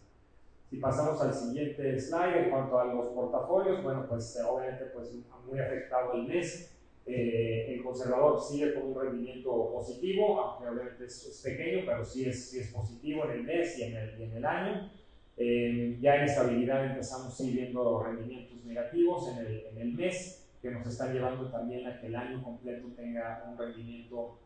Si 0.68 0.78
pasamos 0.78 1.20
al 1.20 1.32
siguiente 1.32 2.00
slide, 2.00 2.44
en 2.44 2.50
cuanto 2.50 2.78
a 2.78 2.86
los 2.86 3.08
portafolios, 3.08 3.82
bueno, 3.82 4.06
pues 4.08 4.38
obviamente 4.46 4.86
pues 4.86 5.12
muy 5.46 5.58
afectado 5.58 6.14
el 6.14 6.24
mes. 6.24 6.74
el 7.06 7.82
conservador 7.82 8.40
sigue 8.40 8.74
con 8.74 8.84
un 8.84 9.00
rendimiento 9.00 9.70
positivo, 9.72 10.40
aunque 10.40 10.68
obviamente 10.68 11.04
es, 11.04 11.40
pequeño, 11.44 11.84
pero 11.86 12.04
sí 12.04 12.28
es, 12.28 12.50
sí 12.50 12.60
es 12.60 12.72
positivo 12.72 13.24
en 13.26 13.30
el 13.32 13.42
mes 13.44 13.78
y 13.78 13.82
en 13.84 13.96
el, 13.96 14.20
y 14.20 14.22
en 14.24 14.36
el 14.36 14.44
año. 14.44 14.90
Eh, 15.36 15.98
ya 16.00 16.16
en 16.16 16.24
estabilidad 16.24 16.84
empezamos 16.84 17.40
ir 17.40 17.54
viendo 17.54 18.02
rendimientos 18.02 18.64
negativos 18.64 19.28
en 19.28 19.38
el, 19.38 19.66
en 19.66 19.78
el, 19.78 19.92
mes, 19.94 20.46
que 20.60 20.70
nos 20.70 20.86
están 20.86 21.12
llevando 21.12 21.50
también 21.50 21.86
a 21.86 22.00
que 22.00 22.08
el 22.08 22.16
año 22.16 22.42
completo 22.42 22.88
tenga 22.94 23.44
un 23.50 23.58
rendimiento 23.58 24.38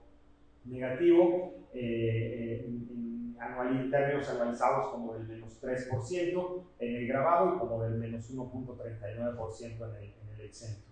negativo, 0.64 1.54
eh, 1.74 2.64
en, 2.66 3.36
en, 3.38 3.90
términos 3.90 4.28
anualizados 4.30 4.88
como 4.88 5.14
del 5.14 5.26
menos 5.26 5.60
3% 5.62 6.62
en 6.78 6.96
el 6.96 7.06
grabado 7.06 7.54
y 7.54 7.58
como 7.58 7.82
del 7.82 7.94
menos 7.94 8.32
1.39% 8.34 9.62
en 9.62 9.96
el, 9.96 10.04
en 10.04 10.34
el 10.34 10.40
exento. 10.40 10.86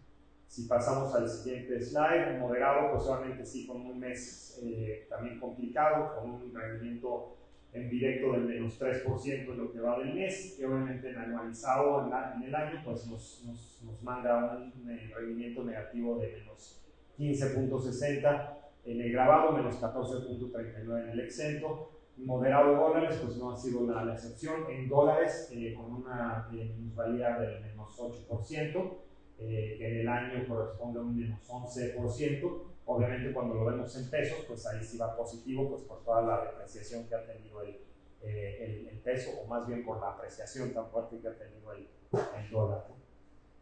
Si 0.47 0.69
pasamos 0.69 1.13
al 1.15 1.29
siguiente 1.29 1.81
slide, 1.81 2.39
moderado, 2.39 2.93
pues 2.93 3.05
solamente 3.05 3.45
sí 3.45 3.67
con 3.67 3.81
un 3.81 3.99
mes 3.99 4.61
eh, 4.63 5.07
también 5.09 5.41
complicado, 5.41 6.15
con 6.15 6.31
un 6.31 6.55
rendimiento 6.55 7.37
en 7.75 7.91
directo 7.91 8.33
del 8.33 8.45
menos 8.45 8.81
3% 8.81 9.27
en 9.27 9.59
lo 9.59 9.73
que 9.73 9.81
va 9.81 9.99
del 9.99 10.15
mes, 10.15 10.55
que 10.57 10.65
obviamente 10.65 11.11
en 11.11 11.19
anualizado 11.19 12.07
en, 12.07 12.43
el 12.43 12.55
año 12.55 12.81
pues 12.85 13.07
nos, 13.09 13.43
nos, 13.45 13.83
nos 13.85 14.03
manda 14.03 14.57
un, 14.57 14.89
eh, 14.89 15.11
rendimiento 15.15 15.65
negativo 15.65 16.19
de 16.21 16.33
menos 16.39 16.81
15.60 17.19 18.51
en 18.85 19.01
el 19.01 19.13
grabado, 19.13 19.53
menos 19.53 19.81
14.39 19.81 21.03
en 21.03 21.11
el 21.11 21.21
exento. 21.21 21.91
Moderado 22.17 22.77
dólares, 22.77 23.21
pues 23.25 23.37
no 23.39 23.51
ha 23.51 23.57
sido 23.57 23.91
la, 23.91 24.05
la 24.05 24.15
excepción. 24.15 24.71
En 24.71 24.89
dólares, 24.89 25.51
eh, 25.53 25.75
con 25.75 25.93
una 25.93 26.49
minusvalía 26.53 27.39
del 27.39 27.61
menos 27.61 27.99
8%, 27.99 28.93
eh, 29.39 29.77
que 29.79 29.87
en 29.89 30.01
el 30.01 30.09
año 30.09 30.47
corresponde 30.47 30.99
a 30.99 31.03
un 31.03 31.17
menos 31.17 31.41
11%. 31.49 32.63
Obviamente 32.87 33.33
cuando 33.33 33.55
lo 33.55 33.65
vemos 33.65 33.97
en 33.97 34.11
pesos, 34.11 34.45
pues 34.47 34.67
ahí 34.67 34.85
sí 34.85 34.99
va 34.99 35.17
positivo, 35.17 35.71
pues 35.71 35.83
por 35.83 36.05
toda 36.05 36.23
la 36.23 36.45
depreciación 36.45 37.09
que 37.09 37.15
ha 37.15 37.27
tenido 37.27 37.63
el, 37.63 37.79
eh, 38.23 38.89
el, 38.91 38.99
peso, 38.99 39.33
o 39.43 39.47
más 39.47 39.67
bien 39.67 39.85
por 39.85 40.01
la 40.01 40.11
apreciación 40.11 40.73
tan 40.73 40.89
fuerte 40.89 41.19
que 41.19 41.29
ha 41.29 41.35
tenido 41.37 41.73
el, 41.73 41.87
el 42.13 42.51
dólar. 42.51 42.87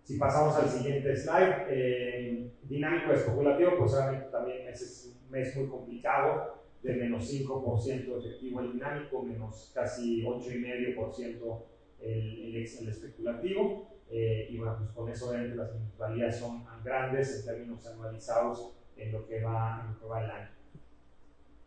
Si 0.05 0.19
pasamos 0.19 0.57
al 0.57 0.69
siguiente 0.69 1.17
slide, 1.17 1.67
eh, 1.69 2.51
dinámico 2.65 3.13
especulativo, 3.13 3.79
pues 3.79 3.95
obviamente 3.95 4.27
también 4.31 4.69
es 4.69 5.15
un 5.25 5.31
mes 5.31 5.57
muy 5.57 5.69
complicado, 5.69 6.63
de 6.83 6.95
menos 6.95 7.33
5% 7.33 8.19
efectivo 8.19 8.61
el 8.61 8.73
dinámico, 8.73 9.23
menos 9.23 9.71
casi 9.73 10.25
8,5% 10.25 11.63
el, 12.01 12.11
el, 12.11 12.57
el 12.57 12.89
especulativo. 12.89 13.89
Eh, 14.15 14.49
y 14.51 14.59
bueno, 14.59 14.77
pues 14.77 14.91
con 14.91 15.09
eso 15.09 15.31
obviamente 15.31 15.57
las 15.57 15.73
minusvalías 15.73 16.39
son 16.39 16.63
grandes 16.85 17.41
en 17.41 17.47
términos 17.47 17.87
anualizados 17.87 18.75
en 18.95 19.11
lo 19.11 19.27
que 19.27 19.43
va, 19.43 19.81
en 19.81 19.95
lo 19.95 19.99
que 19.99 20.07
va 20.07 20.25
el 20.25 20.31
año. 20.31 20.49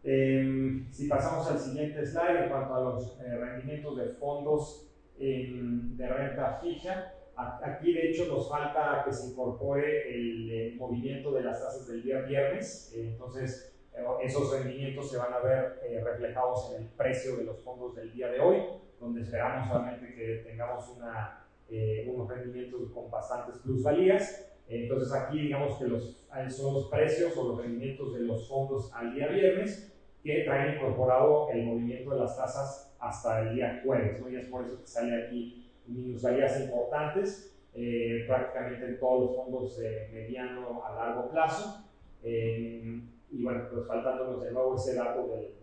Em, 0.03 0.91
si 0.91 1.07
pasamos 1.07 1.49
al 1.49 1.57
siguiente 1.57 2.05
slide 2.05 2.43
en 2.43 2.49
cuanto 2.49 2.75
a 2.75 2.81
los 2.81 3.19
eh, 3.19 3.35
rendimientos 3.35 3.97
de 3.97 4.05
fondos 4.09 4.91
de 5.17 6.07
renta 6.07 6.59
fija, 6.61 7.13
aquí 7.35 7.93
de 7.93 8.11
hecho 8.11 8.27
nos 8.27 8.47
falta 8.47 9.01
que 9.05 9.13
se 9.13 9.31
incorpore 9.31 10.13
el, 10.13 10.51
eh, 10.51 10.75
movimiento 10.77 11.31
de 11.31 11.41
las 11.41 11.59
tasas 11.59 11.87
del 11.87 12.03
día 12.03 12.21
viernes, 12.21 12.93
entonces 12.95 13.73
esos 14.21 14.51
rendimientos 14.51 15.09
se 15.09 15.17
van 15.17 15.33
a 15.33 15.39
ver 15.39 15.79
reflejados 16.03 16.73
en 16.75 16.83
el 16.83 16.89
precio 16.89 17.37
de 17.37 17.45
los 17.45 17.63
fondos 17.63 17.95
del 17.95 18.11
día 18.11 18.27
de 18.27 18.41
hoy, 18.41 18.57
donde 18.99 19.21
esperamos 19.21 19.69
solamente 19.69 20.13
que 20.13 20.43
tengamos 20.45 20.89
una 20.89 21.44
eh, 21.69 22.07
unos 22.13 22.29
rendimientos 22.29 22.91
con 22.91 23.09
bastantes 23.09 23.57
plusvalías. 23.61 24.51
Entonces 24.67 25.13
aquí 25.13 25.39
digamos 25.39 25.77
que 25.77 25.87
los, 25.87 26.25
son 26.49 26.73
los 26.73 26.87
precios 26.87 27.35
o 27.37 27.49
los 27.49 27.61
rendimientos 27.61 28.13
de 28.13 28.21
los 28.21 28.47
fondos 28.47 28.91
al 28.93 29.13
día 29.13 29.27
viernes 29.27 29.91
que 30.23 30.43
traen 30.43 30.75
incorporado 30.75 31.49
el 31.51 31.65
movimiento 31.65 32.11
de 32.11 32.19
las 32.19 32.35
tasas 32.35 32.95
hasta 32.99 33.41
el 33.41 33.55
día 33.55 33.81
jueves. 33.83 34.19
¿no? 34.19 34.29
Y 34.29 34.35
es 34.35 34.47
por 34.47 34.65
eso 34.65 34.79
que 34.79 34.87
sale 34.87 35.25
aquí 35.25 35.71
minusvalías 35.87 36.61
importantes 36.61 37.55
eh, 37.73 38.23
prácticamente 38.25 38.85
en 38.85 38.99
todos 38.99 39.25
los 39.25 39.35
fondos 39.35 39.77
de 39.77 40.09
mediano 40.13 40.83
a 40.83 40.95
largo 40.95 41.29
plazo. 41.29 41.83
Eh, 42.23 43.01
y 43.31 43.43
bueno, 43.43 43.67
pues 43.71 43.85
faltándonos 43.85 44.43
de 44.43 44.51
nuevo 44.51 44.75
ese 44.75 44.95
dato 44.95 45.27
del, 45.27 45.53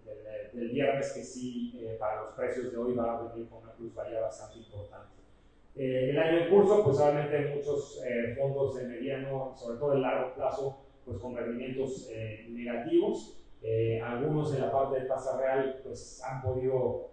del, 0.53 0.71
viernes 0.71 1.13
que 1.13 1.25
sí 1.25 1.81
para 1.99 2.23
los 2.23 2.35
precios 2.35 2.71
de 2.71 2.77
hoy 2.77 2.95
va 2.95 3.19
a 3.19 3.23
venir 3.23 3.49
con 3.49 3.63
una 3.63 3.73
plusvalía 3.73 4.21
bastante 4.21 4.59
importante. 4.59 5.22
Eh, 5.75 6.11
el 6.11 6.19
año 6.19 6.39
en 6.39 6.51
curso, 6.51 6.85
pues 6.85 6.99
obviamente 6.99 7.55
muchos 7.57 8.03
eh, 8.05 8.35
fondos 8.37 8.77
de 8.77 8.85
mediano, 8.85 9.55
sobre 9.57 9.79
todo 9.79 9.93
de 9.93 10.01
largo 10.01 10.35
plazo, 10.35 10.85
pues 11.05 11.19
con 11.19 11.35
rendimientos 11.35 12.09
eh, 12.13 12.47
negativos. 12.51 13.39
algunos 14.03 14.55
en 14.55 14.61
la 14.61 14.73
parte 14.73 15.01
de 15.01 15.07
tasa 15.07 15.39
real, 15.39 15.81
pues 15.85 16.21
han 16.25 16.43
podido 16.43 17.13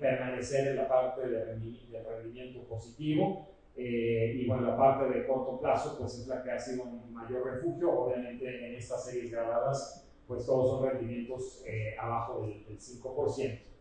permanecer 0.00 0.68
en 0.68 0.76
la 0.76 0.88
parte 0.88 1.28
de 1.28 1.44
rendimiento 1.44 2.64
positivo. 2.68 3.46
y 3.76 4.46
bueno, 4.46 4.62
la 4.66 4.76
parte 4.76 5.08
de 5.08 5.26
corto 5.26 5.60
plazo, 5.60 5.96
pues 5.98 6.18
es 6.18 6.26
la 6.26 6.42
que 6.42 6.50
ha 6.50 6.58
sido 6.58 6.82
un 6.84 7.12
mayor 7.12 7.44
refugio. 7.46 7.92
Obviamente 7.92 8.66
en 8.66 8.74
estas 8.74 9.04
series 9.04 9.30
grabadas, 9.30 10.08
pues 10.26 10.44
todos 10.44 10.70
son 10.70 10.90
rendimientos 10.90 11.64
abajo 11.98 12.42
del, 12.42 12.64
del 12.66 12.78
5% 12.78 13.75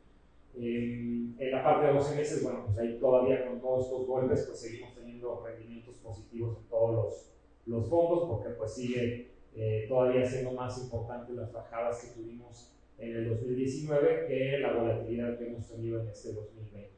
en 0.58 1.52
la 1.52 1.64
parte 1.64 1.88
de 1.88 1.94
12 1.94 2.16
meses, 2.16 2.44
bueno, 2.44 2.64
pues 2.66 2.78
ahí 2.78 2.98
todavía 3.00 3.48
con 3.48 3.60
todos 3.60 3.86
estos 3.86 4.08
golpes, 4.08 4.46
pues 4.48 4.60
seguimos 4.60 4.96
teniendo 4.96 5.44
rendimientos 5.46 5.96
positivos 5.98 6.58
en 6.58 6.70
todos 6.70 6.96
los, 6.96 7.32
los 7.66 7.90
fondos, 7.90 8.30
porque 8.30 8.50
pues 8.52 8.74
sigue 8.74 9.32
eh, 9.56 9.86
todavía 9.88 10.26
siendo 10.26 10.52
más 10.52 10.82
importante 10.84 11.34
las 11.34 11.52
bajadas 11.52 12.04
que 12.04 12.22
tuvimos 12.22 12.74
en 12.98 13.16
el 13.16 13.30
2019 13.30 14.26
que 14.28 14.60
la 14.60 14.74
volatilidad 14.74 15.38
que 15.38 15.48
hemos 15.48 15.68
tenido 15.68 16.02
en 16.02 16.08
este 16.08 16.34
2020. 16.34 16.90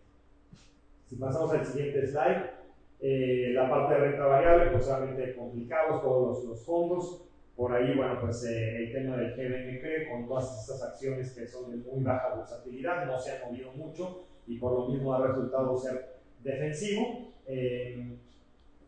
Si 1.07 1.15
pasamos 1.15 1.51
al 1.51 1.65
siguiente 1.65 2.05
slide, 2.05 2.51
eh, 2.99 3.51
la 3.53 3.69
parte 3.69 3.93
de 3.93 3.99
renta 3.99 4.25
variable, 4.25 4.71
pues 4.71 4.87
obviamente 4.87 5.35
complicados 5.35 6.01
todos 6.01 6.37
los, 6.37 6.45
los 6.45 6.65
fondos, 6.65 7.26
por 7.57 7.73
ahí, 7.73 7.97
bueno, 7.97 8.21
pues 8.21 8.45
eh, 8.45 8.83
el 8.83 8.91
tema 8.93 9.17
del 9.17 9.33
GBMP 9.33 10.11
con 10.11 10.27
todas 10.27 10.61
estas 10.61 10.83
acciones 10.83 11.33
que 11.33 11.47
son 11.47 11.71
de 11.71 11.77
muy 11.91 12.03
baja 12.03 12.35
versatilidad, 12.35 13.07
no 13.07 13.19
se 13.19 13.31
han 13.31 13.49
movido 13.49 13.71
mucho 13.71 14.25
y 14.45 14.59
por 14.59 14.73
lo 14.73 14.87
mismo 14.89 15.11
ha 15.15 15.25
resultado 15.25 15.75
ser 15.75 16.19
defensivo. 16.43 17.33
Eh, 17.47 18.15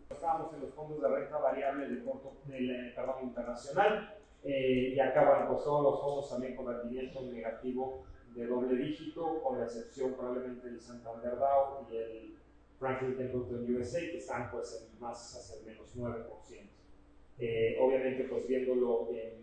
estamos 0.07 0.53
en 0.53 0.61
los 0.61 0.73
fondos 0.75 1.01
de 1.01 1.07
renta 1.07 1.39
variable 1.39 1.87
del, 1.89 2.03
corto, 2.03 2.33
del 2.45 2.93
perdón, 2.93 3.15
internacional 3.23 4.15
eh, 4.43 4.93
y 4.95 4.99
acaban 4.99 5.47
pues, 5.47 5.63
todos 5.63 5.83
los 5.83 5.99
fondos 5.99 6.29
también 6.29 6.55
con 6.55 6.67
rendimiento 6.67 7.23
negativo 7.23 8.03
de 8.35 8.45
doble 8.45 8.75
dígito, 8.75 9.41
con 9.41 9.57
la 9.57 9.65
excepción 9.65 10.13
probablemente 10.13 10.67
del 10.67 10.79
Santander 10.79 11.39
Dow 11.39 11.87
y 11.91 11.95
el 11.95 12.35
Franklin 12.77 13.17
Templeton 13.17 13.75
USA, 13.75 13.99
que 13.99 14.17
están 14.17 14.51
pues 14.51 14.87
en 14.93 14.99
más 14.99 15.35
hacia 15.35 15.59
el 15.59 15.65
menos 15.65 15.97
9%. 15.97 16.78
Eh, 17.39 17.77
obviamente, 17.79 18.25
pues 18.25 18.47
viéndolo 18.47 19.09
en, 19.11 19.39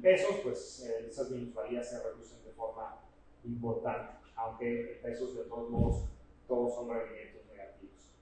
pesos, 0.00 0.36
pues 0.42 0.86
eh, 0.88 1.06
esas 1.08 1.30
minusvalías 1.30 1.90
se 1.90 2.02
reducen 2.02 2.42
de 2.44 2.52
forma 2.52 3.04
importante, 3.44 4.14
aunque 4.36 4.92
en 4.94 5.02
pesos 5.02 5.36
de 5.36 5.44
todos 5.44 5.68
modos 5.68 6.04
todos 6.46 6.74
son 6.74 6.88
rendimientos 6.88 7.42
negativos. 7.50 8.14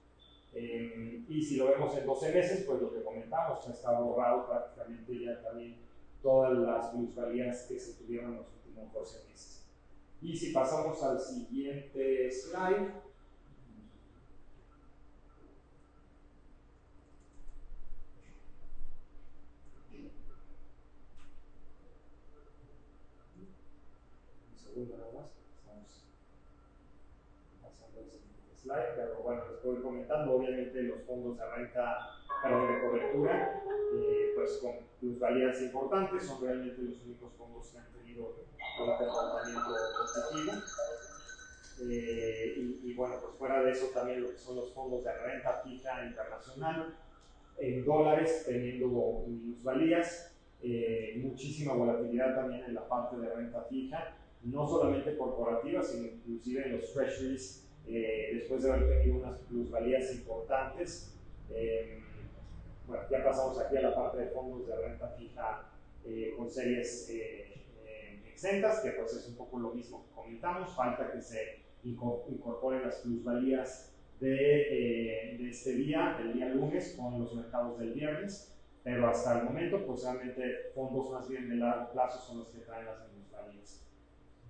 Eh, 0.53 1.23
y 1.29 1.41
si 1.41 1.55
lo 1.57 1.67
vemos 1.67 1.95
en 1.95 2.05
12 2.05 2.33
meses, 2.33 2.63
pues 2.65 2.81
lo 2.81 2.93
que 2.93 3.03
comentamos, 3.03 3.67
está 3.69 3.99
borrado 3.99 4.47
prácticamente 4.47 5.23
ya 5.23 5.41
también 5.41 5.77
todas 6.21 6.57
las 6.57 6.93
minusvalías 6.93 7.67
que 7.67 7.79
se 7.79 8.03
tuvieron 8.03 8.31
en 8.31 8.37
los 8.39 8.53
últimos 8.53 8.91
12 8.91 9.29
meses. 9.29 9.67
Y 10.21 10.35
si 10.35 10.51
pasamos 10.51 11.01
al 11.03 11.19
siguiente 11.19 12.29
slide, 12.31 12.91
pero 28.95 29.21
bueno, 29.23 29.43
les 29.51 29.63
voy 29.63 29.81
comentando, 29.81 30.35
obviamente 30.35 30.83
los 30.83 31.01
fondos 31.03 31.37
de 31.37 31.45
renta, 31.45 31.97
perdón, 32.43 32.73
de 32.73 32.81
cobertura, 32.81 33.63
eh, 33.95 34.31
pues 34.35 34.57
con 34.57 34.75
plusvalías 34.99 35.61
importantes, 35.61 36.23
son 36.23 36.41
realmente 36.43 36.81
los 36.81 37.01
únicos 37.03 37.33
fondos 37.33 37.67
que 37.69 37.77
han 37.77 37.91
tenido 37.93 38.25
un 38.25 38.97
comportamiento 38.97 39.75
positivo. 39.99 40.53
Eh, 41.79 42.79
y, 42.83 42.93
bueno, 42.95 43.15
pues 43.21 43.35
fuera 43.35 43.61
de 43.61 43.71
eso 43.71 43.87
también 43.93 44.23
lo 44.23 44.31
que 44.31 44.37
son 44.37 44.55
los 44.55 44.73
fondos 44.73 45.03
de 45.03 45.13
renta 45.13 45.61
fija 45.63 46.05
internacional, 46.05 46.97
en 47.59 47.85
dólares 47.85 48.43
teniendo 48.45 49.23
minusvalías, 49.27 50.33
eh, 50.61 51.19
muchísima 51.21 51.73
volatilidad 51.73 52.35
también 52.35 52.63
en 52.63 52.73
la 52.73 52.87
parte 52.87 53.17
de 53.17 53.33
renta 53.33 53.61
fija, 53.69 54.15
no 54.43 54.67
solamente 54.67 55.17
corporativa, 55.17 55.83
sino 55.83 56.07
inclusive 56.07 56.65
en 56.65 56.77
los 56.77 56.93
treasuries 56.93 57.67
eh, 57.87 58.31
después 58.33 58.63
de 58.63 58.71
haber 58.71 58.89
tenido 58.89 59.17
unas 59.19 59.39
plusvalías 59.41 60.13
importantes. 60.13 61.15
Eh, 61.49 62.01
bueno, 62.85 63.03
ya 63.09 63.23
pasamos 63.23 63.59
aquí 63.59 63.77
a 63.77 63.81
la 63.81 63.95
parte 63.95 64.17
de 64.17 64.27
fondos 64.27 64.67
de 64.67 64.75
renta 64.75 65.07
fija 65.17 65.69
eh, 66.05 66.33
con 66.37 66.49
series 66.49 67.11
exentas, 68.25 68.81
que 68.81 68.91
pues 68.91 69.13
es 69.13 69.27
un 69.29 69.35
poco 69.35 69.57
lo 69.57 69.71
mismo 69.73 70.05
que 70.05 70.11
comentamos, 70.13 70.75
falta 70.75 71.11
que 71.11 71.19
se 71.19 71.63
incorporen 71.83 72.83
las 72.83 72.97
plusvalías 72.97 73.95
de, 74.19 75.37
de, 75.39 75.49
este 75.49 75.73
día, 75.73 76.15
del 76.19 76.33
día 76.33 76.49
lunes, 76.49 76.95
con 76.97 77.19
los 77.19 77.33
mercados 77.35 77.79
del 77.79 77.93
viernes, 77.93 78.55
pero 78.83 79.07
hasta 79.07 79.39
el 79.39 79.45
momento, 79.45 79.85
pues 79.85 80.03
realmente 80.03 80.71
fondos 80.75 81.11
más 81.11 81.27
bien 81.27 81.49
de 81.49 81.55
largo 81.55 81.91
plazo 81.91 82.19
son 82.19 82.39
los 82.39 82.49
que 82.49 82.59
traen 82.59 82.85
las 82.85 82.99
plusvalías. 82.99 83.86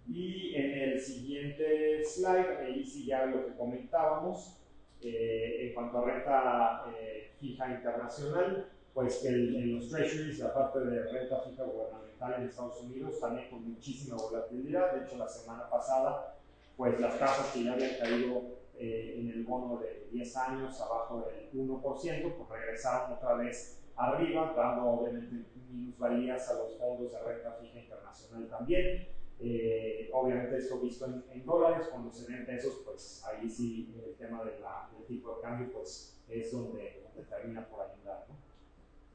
Y 0.10 0.56
en 0.56 0.92
el 0.92 1.00
siguiente 1.00 2.04
slide, 2.04 2.58
ahí 2.62 2.86
sí 2.86 3.06
ya 3.06 3.26
lo 3.26 3.46
que 3.46 3.56
comentábamos, 3.56 4.58
eh, 5.02 5.68
en 5.68 5.74
cuanto 5.74 6.00
a 6.00 6.06
renta 6.06 6.86
eh, 6.98 7.32
fija 7.40 7.70
internacional, 7.70 8.70
pues 8.94 9.18
que 9.18 9.28
en 9.28 9.76
los 9.76 9.90
treasuries, 9.90 10.40
la 10.40 10.54
parte 10.54 10.80
de 10.80 11.04
renta 11.12 11.42
fija 11.42 11.64
gubernamental 11.64 12.34
en 12.36 12.48
Estados 12.48 12.82
Unidos, 12.82 13.20
también 13.20 13.50
con 13.50 13.70
muchísima 13.70 14.16
volatilidad. 14.16 14.94
De 14.94 15.06
hecho, 15.06 15.18
la 15.18 15.28
semana 15.28 15.70
pasada, 15.70 16.36
pues 16.76 17.00
las 17.00 17.20
tasas 17.20 17.52
que 17.54 17.66
ya 17.66 17.74
habían 17.74 17.98
caído 18.00 18.58
eh, 18.80 19.16
en 19.20 19.30
el 19.30 19.44
bono 19.44 19.78
de 19.80 20.08
10 20.12 20.38
años 20.38 20.82
abajo 20.82 21.28
del 21.28 21.52
1%, 21.52 21.82
pues 21.82 22.50
regresaron 22.50 23.14
otra 23.14 23.36
vez 23.36 23.82
arriba, 23.96 24.54
dando 24.56 24.90
obviamente 24.90 25.46
minusvalías 25.70 26.50
a 26.50 26.54
los 26.54 26.78
fondos 26.78 27.12
de 27.12 27.20
renta 27.20 27.52
fija 27.60 27.80
internacional 27.80 28.48
también. 28.48 29.17
Eh, 29.40 30.10
obviamente 30.14 30.58
esto 30.58 30.80
visto 30.80 31.06
en, 31.06 31.46
dólares, 31.46 31.88
cuando 31.92 32.12
se 32.12 32.32
ven 32.32 32.46
pesos, 32.46 32.82
pues 32.84 33.24
ahí 33.28 33.48
sí 33.50 33.94
el 34.06 34.16
tema 34.16 34.44
de 34.44 34.60
la, 34.60 34.90
del 34.96 35.06
tipo 35.06 35.36
de 35.36 35.42
cambio 35.42 35.72
pues 35.72 36.20
es 36.28 36.52
donde, 36.52 37.04
termina 37.30 37.68
por 37.68 37.82
ayudar. 37.82 38.26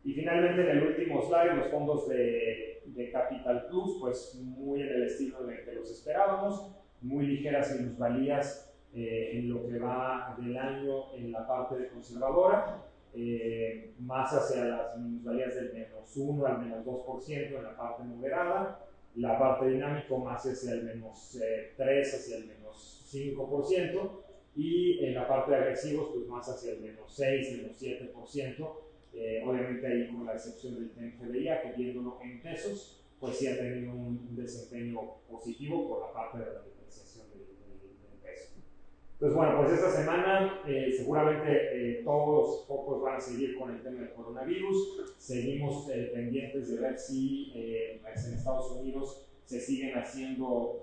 Y 0.05 0.13
finalmente 0.15 0.63
en 0.63 0.79
el 0.79 0.87
último 0.89 1.23
slide, 1.23 1.55
los 1.55 1.69
fondos 1.69 2.09
de, 2.09 2.83
de 2.87 3.11
Capital 3.11 3.67
Plus, 3.69 3.99
pues 4.01 4.35
muy 4.41 4.83
en 4.83 4.89
el 4.89 5.03
estilo 5.05 5.45
de 5.45 5.65
que 5.65 5.73
los 5.73 5.91
esperábamos, 5.91 6.73
muy 7.01 7.27
ligeras 7.27 7.79
minusvalías 7.79 8.73
eh, 8.95 9.39
en 9.39 9.49
lo 9.49 9.67
que 9.67 9.79
va 9.79 10.37
del 10.39 10.57
año 10.57 11.15
en 11.15 11.33
la 11.33 11.47
parte 11.47 11.77
de 11.77 11.89
conservadora, 11.89 12.85
eh, 13.15 13.95
más 13.99 14.33
hacia 14.33 14.65
las 14.65 14.99
minusvalías 14.99 15.55
del 15.55 15.73
menos 15.73 16.17
1 16.17 16.47
al 16.47 16.59
menos 16.59 16.85
2% 16.85 17.57
en 17.57 17.63
la 17.63 17.77
parte 17.77 18.03
moderada, 18.05 18.85
la 19.16 19.38
parte 19.38 19.68
dinámico 19.68 20.18
más 20.18 20.44
hacia 20.46 20.72
el 20.72 20.85
menos 20.85 21.38
3, 21.77 21.79
eh, 21.87 22.16
hacia 22.16 22.37
el 22.37 22.46
menos 22.46 23.05
5%, 23.12 24.22
y 24.55 25.05
en 25.05 25.14
la 25.14 25.27
parte 25.27 25.53
de 25.53 25.57
agresivos, 25.59 26.11
pues 26.14 26.27
más 26.27 26.48
hacia 26.48 26.72
el 26.72 26.81
menos 26.81 27.12
6, 27.14 27.57
menos 27.59 27.81
7%. 27.81 28.79
Eh, 29.14 29.42
obviamente 29.46 29.87
ahí 29.87 30.09
con 30.09 30.25
la 30.25 30.33
excepción 30.33 30.75
del 30.75 30.90
TNFDIA, 30.90 31.62
que 31.62 31.72
viéndolo 31.72 32.18
en 32.22 32.40
pesos, 32.40 33.03
pues 33.20 33.37
sí 33.37 33.46
ha 33.46 33.59
tenido 33.59 33.92
un, 33.92 34.35
desempeño 34.35 35.01
positivo 35.31 35.88
por 35.88 36.01
la 36.01 36.12
parte 36.12 36.38
de 36.38 36.44
la. 36.46 36.62
Entonces, 39.23 39.37
bueno, 39.37 39.57
pues 39.59 39.73
esta 39.75 39.89
semana 39.89 40.63
eh, 40.67 40.93
seguramente 40.97 41.51
eh, 41.53 42.03
todos 42.03 42.29
los 42.29 42.67
focos 42.67 43.03
van 43.03 43.19
a 43.19 43.21
seguir 43.21 43.57
con 43.57 43.71
el 43.71 43.81
tema 43.81 44.01
del 44.01 44.13
coronavirus. 44.15 45.15
Seguimos 45.17 45.87
pendientes 45.87 46.69
de 46.69 46.81
ver 46.81 46.99
si 46.99 47.53
en 47.55 48.05
Estados 48.35 48.73
Unidos 48.73 49.29
se 49.45 49.61
siguen 49.61 49.97
haciendo 49.97 50.83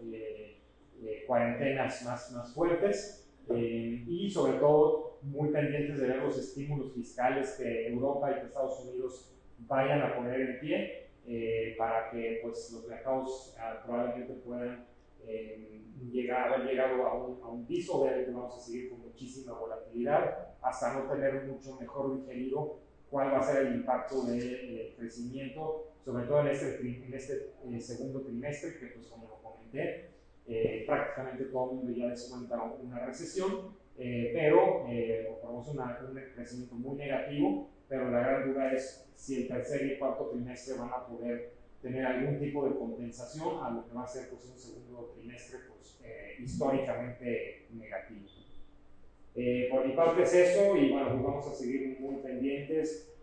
cuarentenas 1.28 2.06
más, 2.06 2.32
más 2.32 2.54
fuertes. 2.54 3.30
Eh, 3.50 4.06
y 4.08 4.30
sobre 4.30 4.54
todo 4.54 5.18
muy 5.24 5.50
pendientes 5.50 6.00
de 6.00 6.08
ver 6.08 6.18
los 6.18 6.38
estímulos 6.38 6.94
fiscales 6.94 7.56
que 7.58 7.88
Europa 7.88 8.32
y 8.32 8.46
Estados 8.46 8.86
Unidos 8.86 9.34
vayan 9.68 10.02
a 10.02 10.16
poner 10.16 10.40
en 10.40 10.60
pie 10.62 11.10
eh, 11.28 11.76
para 11.78 12.10
que 12.10 12.40
pues, 12.42 12.72
los 12.72 12.88
mercados 12.88 13.56
ah, 13.60 13.82
probablemente 13.84 14.34
puedan 14.36 14.86
eh, 15.28 15.82
llegar, 16.12 16.54
haber 16.54 16.68
llegado 16.68 17.06
a 17.08 17.14
un, 17.14 17.44
a 17.44 17.48
un, 17.48 17.66
piso. 17.66 18.02
Obviamente 18.02 18.32
vamos 18.32 18.58
a 18.58 18.60
seguir 18.60 18.90
con 18.90 19.02
muchísima 19.02 19.54
volatilidad 19.54 20.56
hasta 20.62 20.94
no 20.94 21.10
tener 21.10 21.46
mucho 21.46 21.78
mejor 21.80 22.20
digerido 22.20 22.80
cuál 23.10 23.34
va 23.34 23.40
a 23.40 23.44
ser 23.44 23.68
el 23.68 23.76
impacto 23.76 24.24
del 24.24 24.94
crecimiento, 24.98 25.94
sobre 26.06 26.26
todo 26.26 26.42
en 26.42 26.48
este, 26.48 26.80
en 26.82 27.74
este 27.74 27.80
segundo 27.80 28.22
trimestre, 28.22 28.78
que 28.78 28.88
pues 28.88 29.08
como 29.08 29.28
lo 29.28 29.36
comenté, 29.42 30.10
eh, 30.48 30.84
prácticamente 30.86 31.46
todo 31.46 31.72
el 31.72 31.78
mundo 31.78 31.92
ya 31.92 32.10
descuenta 32.10 32.62
una 32.64 33.06
recesión, 33.06 33.76
eh, 33.98 34.32
pero 34.34 34.86
eh, 34.90 35.28
un 35.44 36.34
crecimiento 36.36 36.76
muy 36.76 36.98
negativo, 36.98 37.70
pero 37.88 38.10
la 38.10 38.20
gran 38.20 38.52
duda 38.52 38.72
es 38.74 39.08
si 39.16 39.44
el 39.44 39.48
tercer 39.48 39.86
y 39.86 40.00
cuarto 40.00 40.30
trimestre 40.30 40.78
van 40.78 40.90
a 40.90 41.06
poder 41.06 41.54
tener 41.82 42.06
algún 42.06 42.40
tipo 42.40 42.68
de 42.68 42.76
compensación 42.76 43.64
a 43.64 43.72
lo 43.72 43.86
que 43.86 43.94
va 43.94 44.04
a 44.04 44.08
ser 44.08 44.30
pues, 44.30 44.46
un 44.46 44.58
segundo 44.58 45.14
trimestre 45.16 45.60
pues, 45.68 46.00
eh, 46.04 46.36
históricamente 46.40 47.68
negativo. 47.72 48.28
por 49.72 49.88
mi 49.88 49.94
parte 49.94 50.24
es 50.24 50.34
eso 50.34 50.76
y 50.76 50.92
bueno, 50.92 51.10
pues 51.12 51.24
vamos 51.24 51.48
a 51.48 51.54
seguir 51.54 51.98
muy 52.00 52.16
pendientes 52.16 53.14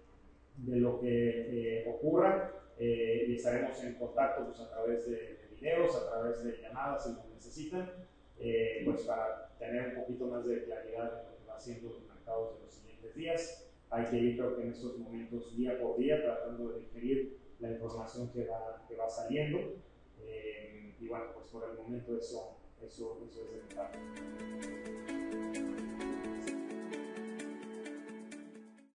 de 0.57 0.77
lo 0.77 1.01
que 1.01 1.85
ocurra 1.89 2.53
y 2.79 3.35
estaremos 3.35 3.83
en 3.85 3.95
contacto 3.95 4.47
pues, 4.47 4.61
a 4.61 4.71
través 4.71 5.09
de 5.11 5.47
videos, 5.57 5.97
a 5.97 6.11
través 6.11 6.45
de 6.45 6.61
llamadas 6.61 7.05
si 7.05 7.13
lo 7.13 7.25
necesitan, 7.35 7.91
eh, 8.39 8.83
pues 8.85 9.03
para 9.03 9.57
tener 9.59 9.89
un 9.89 10.03
poquito 10.03 10.27
más 10.27 10.47
de 10.47 10.65
claridad 10.65 11.21
en 11.21 11.31
lo 11.31 11.39
que 11.39 11.47
va 11.49 11.57
haciendo 11.57 11.91
los 11.91 12.07
mercados 12.09 12.57
de 12.57 12.65
los 12.65 12.75
siguientes 12.75 13.15
días. 13.15 13.71
Hay 13.91 14.05
que 14.07 14.17
ir, 14.17 14.37
creo 14.37 14.57
que 14.57 14.63
en 14.63 14.71
estos 14.71 14.99
momentos, 14.99 15.57
día 15.57 15.79
por 15.81 15.97
día, 15.97 16.23
tratando 16.23 16.73
de 16.73 16.81
digerir 16.81 17.39
la 17.61 17.71
información 17.71 18.29
que 18.31 18.47
va, 18.47 18.85
que 18.89 18.97
va 18.97 19.09
saliendo. 19.09 19.59
Eh, 20.21 20.95
y 20.99 21.09
bueno, 21.09 21.27
pues 21.35 21.47
por 21.47 21.69
el 21.69 21.77
momento 21.77 22.17
eso, 22.17 22.57
eso, 22.83 23.19
eso 23.29 23.43
es 23.45 23.51
de 23.51 25.01
mi. 25.01 25.06